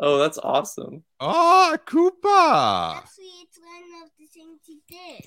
Oh, 0.00 0.18
that's 0.18 0.38
awesome. 0.38 1.02
Oh, 1.18 1.76
Koopa. 1.86 2.98
Actually, 2.98 3.24
it's 3.42 3.58
one 3.58 4.02
of 4.04 4.10
the 4.18 4.26
things 4.26 4.60
he 4.64 4.78
did. 4.88 5.22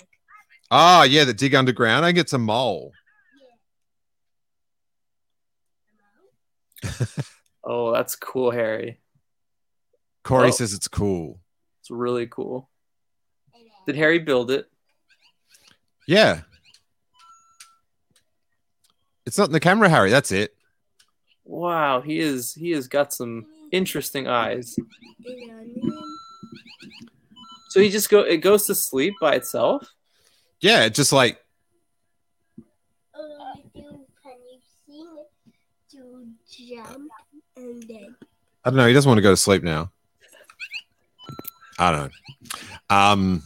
Oh, 0.71 1.03
yeah, 1.03 1.25
the 1.25 1.33
dig 1.33 1.53
underground. 1.55 2.05
I 2.05 2.09
think 2.09 2.19
it's 2.19 2.33
a 2.33 2.37
mole. 2.37 2.93
Oh, 7.63 7.93
that's 7.93 8.15
cool, 8.15 8.49
Harry. 8.49 8.99
Corey 10.23 10.47
Oh. 10.47 10.51
says 10.51 10.73
it's 10.73 10.87
cool. 10.87 11.39
It's 11.79 11.91
really 11.91 12.25
cool. 12.25 12.71
Did 13.85 13.95
Harry 13.97 14.17
build 14.17 14.49
it? 14.49 14.65
Yeah. 16.07 16.41
It's 19.25 19.37
not 19.37 19.47
in 19.47 19.53
the 19.53 19.59
camera, 19.59 19.89
Harry. 19.89 20.09
That's 20.09 20.31
it. 20.31 20.55
Wow, 21.45 22.01
he 22.01 22.19
is 22.19 22.53
he 22.53 22.71
has 22.71 22.87
got 22.87 23.13
some 23.13 23.45
interesting 23.71 24.27
eyes. 24.27 24.75
So 27.69 27.79
he 27.79 27.89
just 27.89 28.09
go 28.09 28.21
it 28.21 28.37
goes 28.37 28.65
to 28.67 28.75
sleep 28.75 29.13
by 29.21 29.35
itself? 29.35 29.87
Yeah, 30.59 30.89
just 30.89 31.13
like 31.13 31.43
Oh, 33.15 33.53
you 33.73 34.05
can 34.21 34.33
you 34.51 34.59
see 34.85 35.01
it 35.01 35.29
to 35.91 36.27
jump 36.49 37.11
and 37.55 37.83
then 37.83 38.15
I 38.63 38.69
don't 38.69 38.77
know. 38.77 38.87
He 38.87 38.93
doesn't 38.93 39.09
want 39.09 39.17
to 39.17 39.23
go 39.23 39.31
to 39.31 39.37
sleep 39.37 39.63
now. 39.63 39.91
I 41.79 41.91
don't 41.91 42.11
know. 42.11 42.95
Um, 42.95 43.43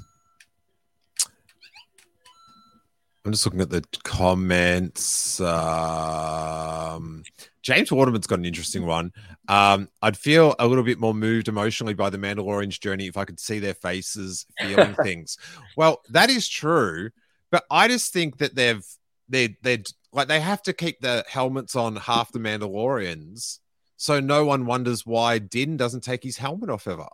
I'm 3.26 3.32
just 3.32 3.43
looking 3.43 3.61
at 3.61 3.71
the 3.71 3.84
comments. 4.03 5.41
Um, 5.41 7.23
James 7.63 7.91
Waterman's 7.91 8.28
got 8.28 8.38
an 8.38 8.45
interesting 8.45 8.86
one. 8.86 9.11
Um, 9.47 9.89
I'd 10.03 10.15
feel 10.15 10.53
a 10.59 10.67
little 10.67 10.84
bit 10.84 10.99
more 10.99 11.15
moved 11.15 11.47
emotionally 11.47 11.95
by 11.95 12.11
the 12.11 12.19
Mandalorian's 12.19 12.78
journey 12.78 13.07
if 13.07 13.17
I 13.17 13.26
could 13.26 13.39
see 13.39 13.57
their 13.57 13.73
faces 13.73 14.45
feeling 14.59 14.93
things. 15.03 15.39
Well, 15.76 16.03
that 16.09 16.30
is 16.30 16.47
true, 16.47 17.09
but 17.49 17.63
I 17.71 17.88
just 17.88 18.13
think 18.13 18.38
that 18.38 18.53
they've 18.53 18.86
they 19.28 19.57
they 19.63 19.82
like 20.13 20.28
they 20.28 20.39
have 20.39 20.61
to 20.63 20.73
keep 20.73 20.99
the 20.99 21.26
helmets 21.28 21.76
on 21.76 21.95
half 21.95 22.32
the 22.32 22.38
Mandalorians, 22.38 23.57
so 23.97 24.19
no 24.19 24.45
one 24.45 24.67
wonders 24.67 25.03
why 25.03 25.39
Din 25.39 25.78
doesn't 25.78 26.03
take 26.03 26.21
his 26.21 26.38
helmet 26.38 26.69
off 26.69 26.88
ever. 26.88 27.07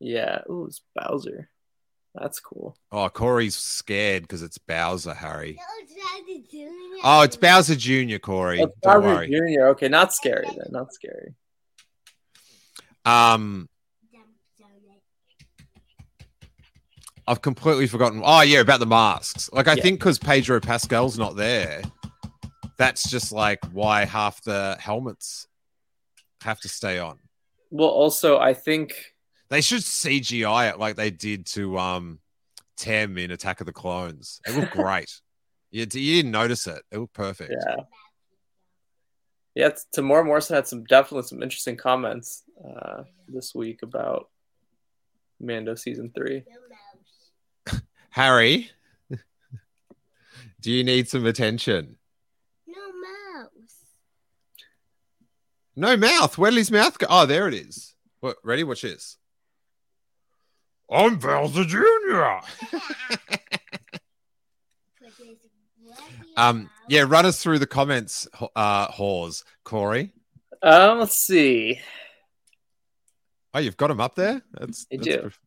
Yeah. 0.00 0.40
Ooh, 0.48 0.66
it's 0.66 0.80
Bowser. 0.96 1.50
That's 2.14 2.40
cool. 2.40 2.76
Oh, 2.90 3.08
Corey's 3.08 3.56
scared 3.56 4.22
because 4.22 4.42
it's 4.42 4.58
Bowser, 4.58 5.14
Harry. 5.14 5.58
No, 5.58 5.96
Daddy 5.96 6.44
doing 6.50 6.66
it. 6.68 7.00
Oh, 7.02 7.22
it's 7.22 7.36
Bowser 7.36 7.74
Jr., 7.74 8.18
Corey. 8.18 8.58
That's 8.58 8.72
Don't 8.82 9.02
Bowser 9.02 9.14
worry. 9.14 9.28
Jr. 9.56 9.66
Okay, 9.68 9.88
not 9.88 10.12
scary 10.12 10.46
then. 10.46 10.66
Not 10.70 10.92
scary. 10.92 11.34
Um, 13.06 13.68
I've 17.26 17.40
completely 17.40 17.86
forgotten. 17.86 18.20
Oh, 18.24 18.42
yeah, 18.42 18.60
about 18.60 18.80
the 18.80 18.86
masks. 18.86 19.48
Like, 19.52 19.68
I 19.68 19.74
Yeah. 19.74 19.82
think 19.82 20.00
because 20.00 20.18
Pedro 20.18 20.60
Pascal's 20.60 21.18
not 21.18 21.36
there, 21.36 21.82
that's 22.76 23.08
just 23.08 23.32
like 23.32 23.64
why 23.66 24.04
half 24.04 24.42
the 24.42 24.76
helmets 24.80 25.46
have 26.42 26.60
to 26.60 26.68
stay 26.68 26.98
on. 26.98 27.18
Well, 27.70 27.88
also, 27.88 28.38
I 28.38 28.52
think 28.54 29.11
They 29.52 29.60
should 29.60 29.82
CGI 29.82 30.70
it 30.70 30.78
like 30.78 30.96
they 30.96 31.10
did 31.10 31.44
to 31.48 31.76
um 31.78 32.20
Tem 32.78 33.18
in 33.18 33.30
Attack 33.30 33.60
of 33.60 33.66
the 33.66 33.72
Clones. 33.72 34.40
It 34.46 34.56
looked 34.56 34.72
great. 34.72 35.12
you, 35.70 35.80
you 35.80 35.86
didn't 36.16 36.30
notice 36.30 36.66
it. 36.66 36.80
It 36.90 36.96
looked 36.96 37.12
perfect. 37.12 37.52
yeah. 37.66 37.76
Yeah, 39.54 39.68
t- 39.68 39.82
Temuera 39.94 40.24
Morrison 40.24 40.56
had 40.56 40.66
some 40.66 40.84
definitely 40.84 41.28
some 41.28 41.42
interesting 41.42 41.76
comments 41.76 42.44
uh, 42.66 43.02
this 43.28 43.54
week 43.54 43.80
about 43.82 44.30
Mando 45.38 45.74
season 45.74 46.10
three. 46.16 46.44
Harry, 48.08 48.70
do 50.62 50.72
you 50.72 50.82
need 50.82 51.10
some 51.10 51.26
attention? 51.26 51.98
No 52.66 52.80
mouse. 53.42 53.76
No 55.76 55.94
mouth. 55.98 56.38
Where 56.38 56.50
did 56.50 56.56
his 56.56 56.70
mouth 56.70 56.98
go? 56.98 57.06
Oh, 57.10 57.26
there 57.26 57.48
it 57.48 57.54
is. 57.54 57.94
What? 58.20 58.38
Ready? 58.42 58.64
Watch 58.64 58.80
this. 58.80 59.18
I'm 60.92 61.16
Bowser 61.16 61.64
Jr. 61.64 62.40
um, 66.36 66.68
yeah, 66.88 67.04
run 67.06 67.24
us 67.24 67.42
through 67.42 67.60
the 67.60 67.66
comments, 67.66 68.28
uh, 68.54 68.86
Hawes. 68.86 69.44
Corey. 69.64 70.12
Um, 70.62 70.98
let's 70.98 71.16
see. 71.16 71.80
Oh, 73.54 73.58
you've 73.58 73.76
got 73.76 73.90
him 73.90 74.00
up 74.00 74.14
there. 74.14 74.42
That's, 74.52 74.86
I 74.92 74.96
that's 74.96 75.08
do. 75.08 75.20
prof- 75.20 75.40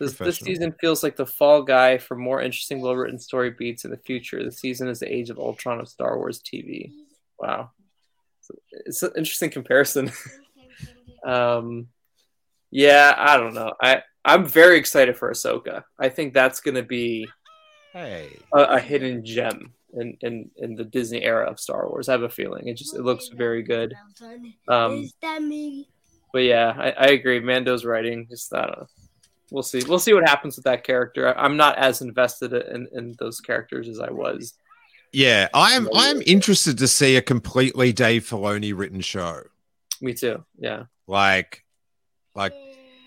This, 0.00 0.12
this 0.14 0.38
season 0.38 0.74
feels 0.80 1.02
like 1.02 1.16
the 1.16 1.26
fall 1.26 1.62
guy 1.62 1.98
for 1.98 2.16
more 2.16 2.40
interesting, 2.40 2.80
well 2.80 2.96
written 2.96 3.18
story 3.18 3.50
beats 3.50 3.84
in 3.84 3.90
the 3.90 3.96
future. 3.96 4.44
The 4.44 4.52
season 4.52 4.88
is 4.88 5.00
the 5.00 5.12
age 5.12 5.30
of 5.30 5.38
Ultron 5.38 5.80
of 5.80 5.88
Star 5.88 6.18
Wars 6.18 6.40
TV. 6.42 6.92
Wow. 7.38 7.70
So 8.42 8.54
It's 8.70 9.02
an 9.02 9.12
interesting 9.16 9.50
comparison. 9.50 10.12
um, 11.26 11.88
yeah, 12.70 13.14
I 13.16 13.36
don't 13.36 13.54
know. 13.54 13.72
I, 13.80 14.02
I'm 14.24 14.46
very 14.46 14.78
excited 14.78 15.16
for 15.16 15.30
Ahsoka. 15.30 15.84
I 15.98 16.08
think 16.08 16.32
that's 16.32 16.60
going 16.60 16.76
to 16.76 16.82
be 16.82 17.28
Hey. 17.92 18.38
a, 18.52 18.58
a 18.62 18.80
hidden 18.80 19.24
gem 19.24 19.72
in, 19.92 20.16
in, 20.22 20.50
in 20.56 20.74
the 20.74 20.84
Disney 20.84 21.22
era 21.22 21.48
of 21.48 21.60
Star 21.60 21.88
Wars. 21.88 22.08
I 22.08 22.12
have 22.12 22.22
a 22.22 22.28
feeling. 22.28 22.66
It 22.68 22.74
just 22.76 22.94
it 22.94 23.02
looks 23.02 23.28
very 23.28 23.62
good. 23.62 23.94
Um, 24.68 25.04
Is 25.04 25.14
that 25.22 25.42
me? 25.42 25.88
But 26.32 26.40
yeah, 26.40 26.74
I, 26.76 26.90
I 26.90 27.06
agree. 27.08 27.38
Mando's 27.40 27.84
writing, 27.84 28.26
just 28.28 28.52
I 28.54 28.62
don't 28.62 28.78
know. 28.78 28.86
We'll 29.50 29.62
see. 29.62 29.82
We'll 29.86 30.00
see 30.00 30.14
what 30.14 30.28
happens 30.28 30.56
with 30.56 30.64
that 30.64 30.82
character. 30.82 31.28
I, 31.28 31.44
I'm 31.44 31.56
not 31.56 31.78
as 31.78 32.00
invested 32.00 32.52
in, 32.52 32.88
in 32.92 33.14
those 33.20 33.40
characters 33.40 33.88
as 33.88 34.00
I 34.00 34.10
was. 34.10 34.54
Yeah, 35.12 35.48
I 35.54 35.74
am. 35.74 35.88
I 35.94 36.08
am 36.08 36.22
interested 36.26 36.76
to 36.78 36.88
see 36.88 37.16
a 37.16 37.22
completely 37.22 37.92
Dave 37.92 38.24
Filoni 38.28 38.76
written 38.76 39.00
show. 39.00 39.42
Me 40.00 40.12
too. 40.12 40.44
Yeah. 40.58 40.84
Like, 41.06 41.64
like, 42.34 42.52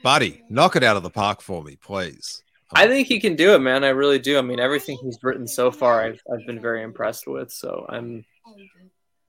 buddy, 0.08 0.41
knock 0.49 0.78
it 0.78 0.84
out 0.84 0.95
of 0.95 1.03
the 1.03 1.10
park 1.10 1.41
for 1.41 1.62
me, 1.62 1.76
please. 1.76 2.41
I 2.74 2.88
think 2.88 3.10
he 3.10 3.20
can 3.20 3.36
do 3.36 3.53
it, 3.55 3.60
man. 3.60 3.84
I 3.84 3.89
really 3.89 4.20
do. 4.20 4.38
I 4.38 4.41
mean, 4.41 4.58
everything 4.58 4.97
he's 5.03 5.18
written 5.22 5.45
so 5.45 5.70
far, 5.70 6.01
I've, 6.01 6.22
I've 6.32 6.45
been 6.47 6.62
very 6.62 6.82
impressed 6.82 7.28
with. 7.28 7.51
So 7.51 7.86
I'm 7.89 8.24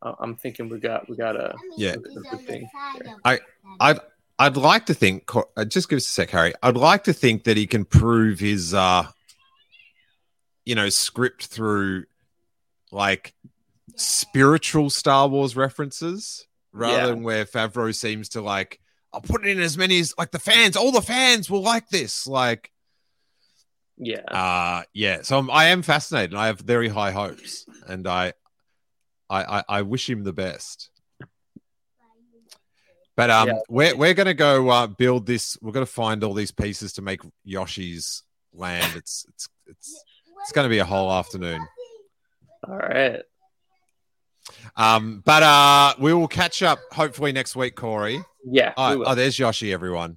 I'm 0.02 0.36
thinking 0.36 0.68
we 0.68 0.78
got 0.78 1.08
we 1.08 1.16
got 1.16 1.34
a 1.34 1.52
Yeah. 1.76 1.96
good 2.30 2.46
thing. 2.46 2.68
I- 3.24 3.40
I'd 3.80 3.98
I'd 4.38 4.56
like 4.56 4.86
to 4.86 4.94
think. 4.94 5.28
Uh, 5.34 5.64
Just 5.64 5.88
give 5.88 5.96
us 5.96 6.06
a 6.06 6.10
sec, 6.10 6.30
Harry. 6.30 6.54
I'd 6.62 6.76
like 6.76 7.02
to 7.04 7.12
think 7.12 7.42
that 7.42 7.56
he 7.56 7.66
can 7.66 7.84
prove 7.84 8.38
his, 8.38 8.72
uh, 8.72 9.04
you 10.64 10.76
know, 10.76 10.88
script 10.90 11.46
through 11.46 12.04
like 12.92 13.34
spiritual 13.96 14.90
Star 14.90 15.26
Wars 15.26 15.56
references, 15.56 16.46
rather 16.72 16.96
Yeah. 16.98 17.06
than 17.06 17.24
where 17.24 17.44
Favreau 17.44 17.92
seems 17.92 18.28
to 18.30 18.40
like. 18.40 18.78
I'll 19.12 19.20
put 19.22 19.46
in 19.46 19.58
as 19.60 19.76
many 19.78 19.98
as 20.00 20.14
like 20.18 20.30
the 20.30 20.38
fans. 20.38 20.76
All 20.76 20.92
the 20.92 21.00
fans 21.02 21.50
will 21.50 21.62
like 21.62 21.88
this. 21.88 22.26
Like, 22.26 22.70
Yeah. 23.96 24.20
uh 24.30 24.82
yeah 24.92 25.22
so 25.22 25.38
I'm, 25.38 25.50
i 25.50 25.64
am 25.74 25.82
fascinated 25.82 26.36
i 26.36 26.46
have 26.46 26.60
very 26.60 26.88
high 26.88 27.10
hopes 27.10 27.66
and 27.88 28.06
I, 28.06 28.32
I 29.28 29.40
i 29.58 29.64
i 29.78 29.82
wish 29.82 30.08
him 30.08 30.22
the 30.22 30.32
best 30.32 30.90
but 33.16 33.28
um 33.30 33.48
Yeah. 33.48 33.58
we're, 33.68 33.96
we're 33.96 34.14
gonna 34.14 34.34
go 34.34 34.68
uh 34.68 34.86
build 34.86 35.26
this 35.26 35.58
we're 35.60 35.72
gonna 35.72 35.86
find 35.86 36.22
all 36.22 36.34
these 36.34 36.52
pieces 36.52 36.92
to 36.94 37.02
make 37.02 37.22
yoshi's 37.44 38.22
land 38.52 38.92
it's 38.94 39.26
it's 39.30 39.48
it's 39.66 40.04
it's 40.42 40.52
gonna 40.52 40.68
be 40.68 40.78
a 40.78 40.84
whole 40.84 41.10
afternoon 41.10 41.66
All 42.68 42.76
right. 42.78 43.22
Um 44.76 45.22
but 45.24 45.42
uh 45.42 45.94
we 45.98 46.12
will 46.12 46.28
catch 46.28 46.62
up 46.62 46.78
hopefully 46.92 47.32
next 47.32 47.56
week 47.56 47.74
corey 47.76 48.20
Yeah. 48.44 48.72
oh, 48.76 49.04
oh 49.04 49.14
there's 49.14 49.38
yoshi 49.38 49.72
everyone 49.72 50.16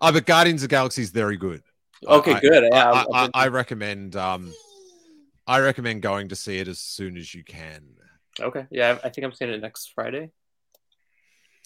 oh 0.00 0.12
but 0.12 0.26
guardians 0.26 0.62
of 0.62 0.68
the 0.68 0.72
galaxy 0.74 1.02
is 1.02 1.10
very 1.10 1.36
good 1.36 1.62
okay. 2.06 2.34
I- 2.34 2.40
good. 2.40 2.64
Yeah. 2.70 2.90
I, 2.90 3.00
I've 3.00 3.30
I, 3.34 3.44
I 3.44 3.48
recommend 3.48 4.16
um 4.16 4.52
I 5.46 5.60
recommend 5.60 6.02
going 6.02 6.28
to 6.28 6.36
see 6.36 6.58
it 6.58 6.66
as 6.66 6.80
soon 6.80 7.16
as 7.16 7.32
you 7.32 7.44
can. 7.44 7.84
okay. 8.40 8.66
Yeah. 8.68 8.98
I 9.04 9.10
think 9.10 9.24
I'm 9.24 9.32
seeing 9.32 9.52
it 9.52 9.60
next 9.62 9.92
Friday. 9.94 10.32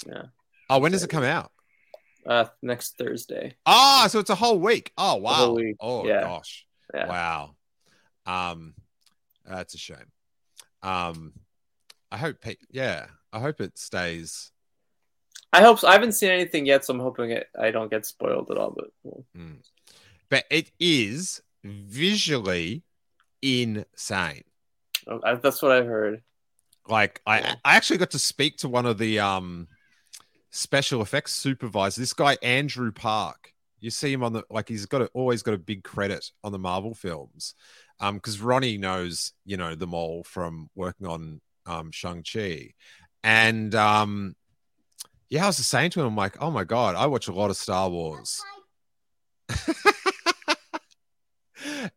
Yeah. 0.06 0.24
Oh, 0.68 0.78
when 0.80 0.92
does 0.92 1.02
it 1.02 1.08
come 1.08 1.24
out? 1.24 1.50
Uh, 2.26 2.44
next 2.60 2.98
Thursday. 2.98 3.56
Ah, 3.64 4.06
so 4.10 4.18
it's 4.18 4.28
a 4.28 4.34
whole 4.34 4.58
week. 4.60 4.92
Oh 4.98 5.16
wow. 5.16 5.32
whole 5.32 5.54
week, 5.54 5.76
Oh 5.80 6.06
yeah. 6.06 6.20
gosh. 6.20 6.66
Yeah. 6.92 7.08
Wow. 7.08 7.56
Um 8.30 8.74
that's 9.44 9.74
a 9.74 9.78
shame. 9.78 10.10
Um 10.82 11.32
I 12.12 12.16
hope 12.18 12.40
pe- 12.40 12.56
yeah, 12.70 13.06
I 13.32 13.40
hope 13.40 13.60
it 13.60 13.78
stays. 13.78 14.50
I 15.52 15.60
hope 15.62 15.78
so. 15.80 15.88
I 15.88 15.92
haven't 15.92 16.12
seen 16.12 16.30
anything 16.30 16.66
yet, 16.66 16.84
so 16.84 16.94
I'm 16.94 17.00
hoping 17.00 17.30
it 17.30 17.48
I 17.58 17.70
don't 17.70 17.90
get 17.90 18.06
spoiled 18.06 18.50
at 18.50 18.56
all. 18.58 18.72
But 18.76 18.88
well, 19.02 19.24
Mm. 19.36 19.58
But 20.28 20.44
it 20.50 20.70
is 20.78 21.42
visually 21.64 22.82
insane. 23.42 24.44
oh, 25.08 25.20
I- 25.24 25.34
that's 25.34 25.60
what 25.62 25.72
I 25.72 25.82
heard. 25.82 26.22
like 26.88 27.20
I, 27.26 27.40
Yeah. 27.40 27.54
I 27.64 27.76
actually 27.76 27.98
got 27.98 28.10
to 28.12 28.18
speak 28.18 28.56
to 28.58 28.68
one 28.68 28.86
of 28.86 28.98
the 28.98 29.18
um 29.20 29.68
special 30.50 31.00
effects 31.02 31.32
supervisors 31.32 31.96
this 31.96 32.12
guy 32.12 32.36
andrew 32.42 32.90
park 32.90 33.52
you 33.78 33.88
see 33.90 34.12
him 34.12 34.24
on 34.24 34.32
the 34.32 34.42
like 34.50 34.68
he's 34.68 34.84
got 34.86 35.00
a, 35.02 35.06
always 35.14 35.42
got 35.42 35.54
a 35.54 35.58
big 35.58 35.84
credit 35.84 36.28
on 36.42 36.50
the 36.52 36.58
marvel 36.58 36.92
films 36.94 37.54
um 38.00 38.16
because 38.16 38.40
ronnie 38.40 38.78
knows 38.78 39.32
you 39.44 39.56
know 39.56 39.74
them 39.74 39.94
all 39.94 40.22
from 40.24 40.68
working 40.74 41.06
on 41.06 41.40
um 41.66 41.90
shang-chi. 41.90 42.72
And 43.22 43.74
um 43.74 44.34
yeah 45.28 45.44
i 45.44 45.46
was 45.46 45.58
just 45.58 45.70
saying 45.70 45.90
to 45.90 46.00
him 46.00 46.06
i'm 46.06 46.16
like 46.16 46.36
oh 46.40 46.50
my 46.50 46.64
god 46.64 46.94
i 46.96 47.06
watch 47.06 47.28
a 47.28 47.32
lot 47.32 47.50
of 47.50 47.56
star 47.56 47.88
wars. 47.88 48.42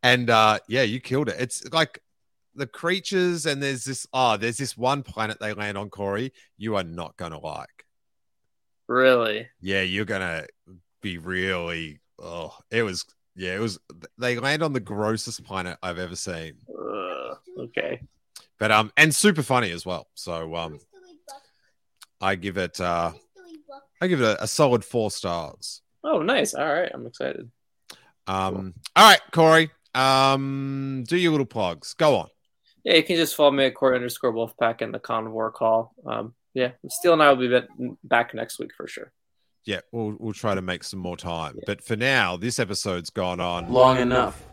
And 0.02 0.30
uh 0.30 0.60
yeah 0.68 0.82
you 0.82 1.00
killed 1.00 1.30
it. 1.30 1.36
It's 1.40 1.72
like 1.72 2.00
the 2.56 2.68
creatures 2.68 3.46
and 3.46 3.64
there's 3.64 3.86
this 3.86 4.06
oh 4.14 4.38
there's 4.38 4.58
this 4.58 4.78
one 4.78 5.04
planet 5.04 5.40
they 5.40 5.54
land 5.54 5.78
on 5.78 5.90
corey 5.90 6.34
you 6.58 6.76
are 6.76 6.84
not 6.84 7.16
gonna 7.18 7.40
like. 7.40 7.86
Really? 8.88 9.48
yeah 9.62 9.82
you're 9.82 10.06
gonna 10.06 10.46
be 11.02 11.18
really 11.18 12.00
oh 12.20 12.54
it 12.70 12.84
was 12.84 13.06
yeah 13.36 13.56
it 13.56 13.60
was 13.60 13.80
they 14.18 14.38
land 14.38 14.62
on 14.64 14.74
the 14.74 14.80
grossest 14.80 15.44
planet 15.44 15.78
i've 15.84 16.00
ever 16.00 16.16
seen 16.16 16.54
Uh, 16.70 17.36
okay. 17.60 18.00
but 18.60 18.72
um 18.72 18.92
and 18.98 19.14
super 19.14 19.42
funny 19.44 19.72
as 19.72 19.86
well 19.86 20.08
so 20.14 20.56
um 20.56 20.80
i 22.22 22.36
give 22.36 22.58
it 22.58 22.80
uh 22.80 23.12
i 24.02 24.08
give 24.08 24.22
it 24.22 24.26
a, 24.26 24.44
a 24.44 24.48
solid 24.48 24.84
four 24.86 25.10
stars 25.12 25.82
Oh, 26.06 26.22
nice. 26.22 26.54
All 26.54 26.68
right. 26.68 26.92
I'm 26.94 27.08
excited. 27.08 27.50
um 28.28 28.74
all 28.96 29.10
right 29.10 29.22
corey 29.32 29.72
um 29.96 31.06
do 31.08 31.16
your 31.16 31.32
little 31.32 31.46
plugs 31.46 31.94
go 31.94 32.18
on 32.18 32.28
Yeah, 32.84 32.96
you 32.96 33.04
can 33.04 33.16
just 33.16 33.36
follow 33.36 33.52
me 33.52 33.66
at 33.66 33.74
Corey 33.76 33.96
underscore 33.96 34.34
Wolfpack 34.34 34.82
in 34.82 34.92
the 34.92 35.00
Convor 35.00 35.54
call. 35.54 35.94
Um, 36.06 36.34
yeah, 36.54 36.72
Steele 36.90 37.14
and 37.14 37.24
I 37.24 37.32
will 37.32 37.38
be 37.48 37.96
back 38.04 38.34
next 38.34 38.60
week 38.60 38.72
for 38.76 38.86
sure. 38.88 39.14
Yeah 39.66 39.80
we'll, 39.92 40.16
we'll 40.20 40.34
try 40.34 40.54
to 40.56 40.62
make 40.62 40.84
some 40.84 41.00
more 41.00 41.18
time 41.18 41.58
but 41.66 41.82
for 41.82 41.96
now 41.96 42.36
this 42.38 42.60
episode's 42.60 43.10
gone 43.10 43.40
on 43.40 43.72
Long 43.72 44.00
enough. 44.00 44.46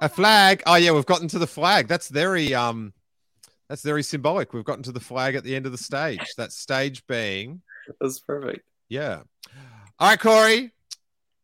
A 0.00 0.08
flag. 0.10 0.62
Oh 0.66 0.74
yeah, 0.74 0.92
we've 0.92 1.06
gotten 1.06 1.28
to 1.28 1.38
the 1.38 1.46
flag. 1.46 1.88
That's 1.88 2.08
very 2.08 2.54
um 2.54 2.92
that's 3.68 3.82
very 3.82 4.02
symbolic. 4.02 4.52
We've 4.52 4.64
gotten 4.64 4.82
to 4.84 4.92
the 4.92 5.00
flag 5.00 5.34
at 5.34 5.42
the 5.42 5.56
end 5.56 5.66
of 5.66 5.72
the 5.72 5.78
stage. 5.78 6.20
That 6.36 6.52
stage 6.52 7.06
being 7.06 7.62
That's 8.00 8.20
perfect. 8.20 8.62
Yeah. 8.88 9.22
All 9.98 10.10
right, 10.10 10.20
Corey. 10.20 10.72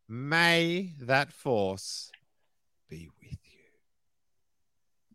May 0.08 0.92
that 1.00 1.32
force 1.32 2.10
be 2.90 3.08
with 3.20 3.30
you. 3.30 3.58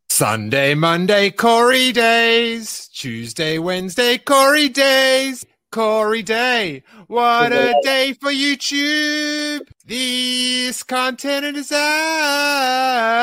Sunday, 0.09 0.73
Monday, 0.73 1.29
Corey 1.29 1.91
days. 1.91 2.87
Tuesday, 2.87 3.59
Wednesday, 3.59 4.17
Corey 4.17 4.69
days. 4.69 5.45
Corey 5.71 6.23
Day. 6.23 6.83
What 7.07 7.51
a 7.51 7.75
day 7.83 8.13
for 8.13 8.31
YouTube. 8.31 9.67
This 9.85 10.81
content 10.83 11.57
is 11.57 11.71
ours. 11.71 13.13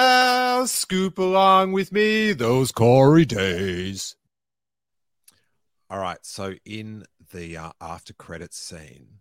Scoop 0.71 1.19
along 1.19 1.73
with 1.73 1.91
me 1.93 2.33
those 2.33 2.71
Corey 2.71 3.25
days. 3.25 4.17
All 5.89 5.99
right. 5.99 6.19
So, 6.23 6.55
in 6.65 7.05
the 7.33 7.57
uh, 7.57 7.73
after 7.81 8.13
credits 8.13 8.59
scene, 8.59 9.21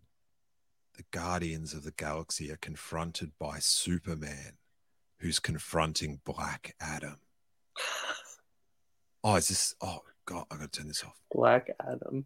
the 0.98 1.04
Guardians 1.12 1.74
of 1.74 1.84
the 1.84 1.92
Galaxy 1.92 2.52
are 2.52 2.58
confronted 2.58 3.32
by 3.40 3.60
Superman, 3.60 4.58
who's 5.20 5.40
confronting 5.40 6.20
Black 6.26 6.76
Adam. 6.80 7.18
Oh, 9.24 9.36
is 9.36 9.48
this? 9.48 9.74
Oh, 9.82 10.02
God, 10.26 10.46
I 10.52 10.58
got 10.58 10.74
to 10.74 10.80
turn 10.80 10.90
this 10.90 11.04
off. 11.04 11.18
Black 11.32 11.70
Adam. 11.80 12.26